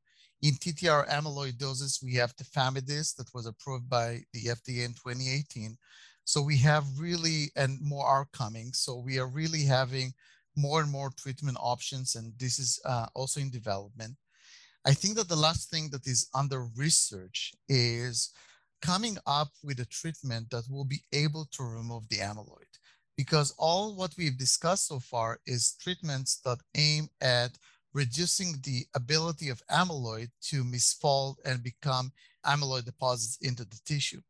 In 0.41 0.55
TTR 0.55 1.07
amyloidosis, 1.07 2.03
we 2.03 2.15
have 2.15 2.35
tafamidis 2.35 3.15
that 3.15 3.33
was 3.33 3.45
approved 3.45 3.87
by 3.87 4.23
the 4.33 4.45
FDA 4.45 4.83
in 4.83 4.93
2018. 4.93 5.77
So 6.25 6.41
we 6.41 6.57
have 6.57 6.85
really, 6.97 7.51
and 7.55 7.79
more 7.81 8.05
are 8.05 8.27
coming. 8.33 8.73
So 8.73 8.97
we 8.97 9.19
are 9.19 9.27
really 9.27 9.63
having 9.63 10.13
more 10.55 10.81
and 10.81 10.91
more 10.91 11.11
treatment 11.17 11.57
options, 11.59 12.15
and 12.15 12.33
this 12.37 12.59
is 12.59 12.79
uh, 12.85 13.07
also 13.15 13.39
in 13.39 13.49
development. 13.49 14.15
I 14.85 14.93
think 14.93 15.15
that 15.15 15.29
the 15.29 15.35
last 15.35 15.69
thing 15.69 15.89
that 15.91 16.05
is 16.07 16.29
under 16.33 16.67
research 16.75 17.53
is 17.69 18.31
coming 18.81 19.17
up 19.25 19.49
with 19.63 19.79
a 19.79 19.85
treatment 19.85 20.49
that 20.51 20.69
will 20.69 20.83
be 20.85 21.03
able 21.13 21.45
to 21.53 21.63
remove 21.63 22.07
the 22.09 22.17
amyloid. 22.17 22.67
Because 23.15 23.53
all 23.57 23.95
what 23.95 24.13
we've 24.17 24.37
discussed 24.37 24.87
so 24.87 24.99
far 24.99 25.39
is 25.45 25.75
treatments 25.79 26.41
that 26.43 26.57
aim 26.75 27.09
at 27.21 27.51
reducing 27.93 28.55
the 28.63 28.85
ability 28.95 29.49
of 29.49 29.65
amyloid 29.67 30.29
to 30.41 30.63
misfold 30.63 31.35
and 31.45 31.63
become 31.63 32.11
amyloid 32.45 32.85
deposits 32.85 33.37
into 33.41 33.63
the 33.63 33.79
tissue. 33.85 34.21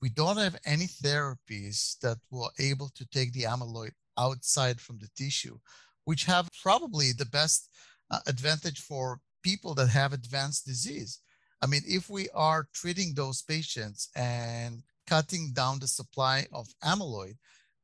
We 0.00 0.08
don't 0.08 0.38
have 0.38 0.56
any 0.64 0.86
therapies 0.86 1.98
that 2.00 2.18
were 2.30 2.50
able 2.58 2.88
to 2.94 3.06
take 3.06 3.32
the 3.32 3.42
amyloid 3.42 3.92
outside 4.18 4.80
from 4.80 4.98
the 4.98 5.08
tissue, 5.16 5.58
which 6.04 6.24
have 6.24 6.48
probably 6.62 7.12
the 7.12 7.26
best 7.26 7.68
uh, 8.10 8.18
advantage 8.26 8.80
for 8.80 9.20
people 9.42 9.74
that 9.74 9.88
have 9.88 10.12
advanced 10.12 10.66
disease. 10.66 11.20
I 11.62 11.66
mean, 11.66 11.82
if 11.86 12.08
we 12.08 12.28
are 12.34 12.68
treating 12.72 13.14
those 13.14 13.42
patients 13.42 14.08
and 14.16 14.82
cutting 15.06 15.52
down 15.52 15.78
the 15.78 15.88
supply 15.88 16.46
of 16.52 16.68
amyloid, 16.82 17.36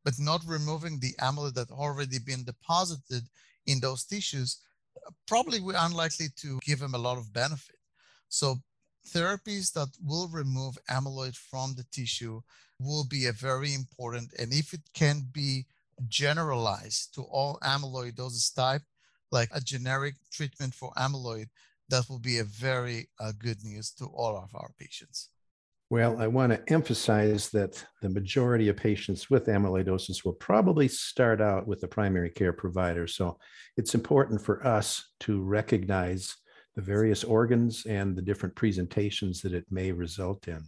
but 0.04 0.14
not 0.18 0.42
removing 0.46 0.98
the 0.98 1.14
amyloid 1.20 1.54
that 1.54 1.70
already 1.70 2.18
been 2.18 2.44
deposited 2.44 3.24
in 3.66 3.80
those 3.80 4.04
tissues, 4.04 4.58
probably 5.26 5.60
we're 5.60 5.74
unlikely 5.78 6.28
to 6.36 6.58
give 6.62 6.78
them 6.78 6.94
a 6.94 6.98
lot 6.98 7.18
of 7.18 7.32
benefit. 7.32 7.76
So 8.28 8.56
therapies 9.06 9.72
that 9.72 9.88
will 10.04 10.28
remove 10.28 10.78
amyloid 10.90 11.36
from 11.36 11.74
the 11.76 11.84
tissue 11.92 12.40
will 12.78 13.04
be 13.04 13.26
a 13.26 13.32
very 13.32 13.74
important, 13.74 14.32
and 14.38 14.52
if 14.52 14.72
it 14.72 14.82
can 14.94 15.22
be 15.32 15.66
generalized 16.08 17.14
to 17.14 17.22
all 17.22 17.58
amyloidosis 17.62 18.54
type, 18.54 18.82
like 19.32 19.48
a 19.52 19.60
generic 19.60 20.14
treatment 20.32 20.74
for 20.74 20.92
amyloid, 20.96 21.48
that 21.88 22.04
will 22.08 22.18
be 22.18 22.38
a 22.38 22.44
very 22.44 23.08
uh, 23.20 23.32
good 23.38 23.62
news 23.64 23.92
to 23.92 24.06
all 24.06 24.36
of 24.36 24.50
our 24.54 24.70
patients. 24.78 25.30
Well, 25.88 26.20
I 26.20 26.26
want 26.26 26.52
to 26.52 26.72
emphasize 26.72 27.48
that 27.50 27.84
the 28.02 28.08
majority 28.08 28.68
of 28.68 28.76
patients 28.76 29.30
with 29.30 29.46
amyloidosis 29.46 30.24
will 30.24 30.32
probably 30.32 30.88
start 30.88 31.40
out 31.40 31.68
with 31.68 31.80
the 31.80 31.86
primary 31.86 32.30
care 32.30 32.52
provider. 32.52 33.06
So 33.06 33.38
it's 33.76 33.94
important 33.94 34.42
for 34.42 34.66
us 34.66 35.10
to 35.20 35.40
recognize 35.40 36.34
the 36.76 36.82
various 36.82 37.24
organs 37.24 37.86
and 37.86 38.14
the 38.14 38.22
different 38.22 38.54
presentations 38.54 39.40
that 39.40 39.54
it 39.54 39.64
may 39.70 39.90
result 39.90 40.46
in. 40.46 40.62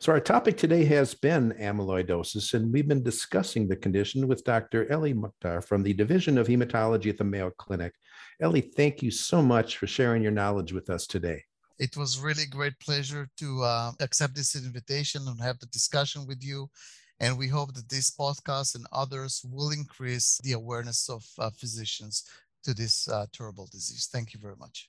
So, 0.00 0.12
our 0.12 0.20
topic 0.20 0.56
today 0.56 0.84
has 0.84 1.12
been 1.12 1.52
amyloidosis, 1.60 2.54
and 2.54 2.72
we've 2.72 2.86
been 2.86 3.02
discussing 3.02 3.66
the 3.66 3.74
condition 3.74 4.28
with 4.28 4.44
Dr. 4.44 4.86
Eli 4.92 5.12
Muchtar 5.12 5.62
from 5.64 5.82
the 5.82 5.92
Division 5.92 6.38
of 6.38 6.46
Hematology 6.46 7.10
at 7.10 7.18
the 7.18 7.24
Mayo 7.24 7.50
Clinic. 7.58 7.92
Eli, 8.40 8.60
thank 8.76 9.02
you 9.02 9.10
so 9.10 9.42
much 9.42 9.76
for 9.76 9.88
sharing 9.88 10.22
your 10.22 10.30
knowledge 10.30 10.72
with 10.72 10.88
us 10.88 11.08
today. 11.08 11.42
It 11.80 11.96
was 11.96 12.20
really 12.20 12.46
great 12.46 12.78
pleasure 12.78 13.28
to 13.38 13.62
uh, 13.64 13.92
accept 13.98 14.36
this 14.36 14.54
invitation 14.54 15.22
and 15.26 15.40
have 15.40 15.58
the 15.58 15.66
discussion 15.66 16.28
with 16.28 16.44
you. 16.44 16.70
And 17.18 17.36
we 17.36 17.48
hope 17.48 17.74
that 17.74 17.88
this 17.88 18.12
podcast 18.12 18.76
and 18.76 18.86
others 18.92 19.44
will 19.44 19.72
increase 19.72 20.40
the 20.44 20.52
awareness 20.52 21.08
of 21.08 21.26
uh, 21.40 21.50
physicians 21.50 22.22
to 22.62 22.72
this 22.72 23.08
uh, 23.08 23.26
terrible 23.32 23.66
disease. 23.66 24.08
Thank 24.12 24.32
you 24.32 24.38
very 24.40 24.56
much. 24.56 24.88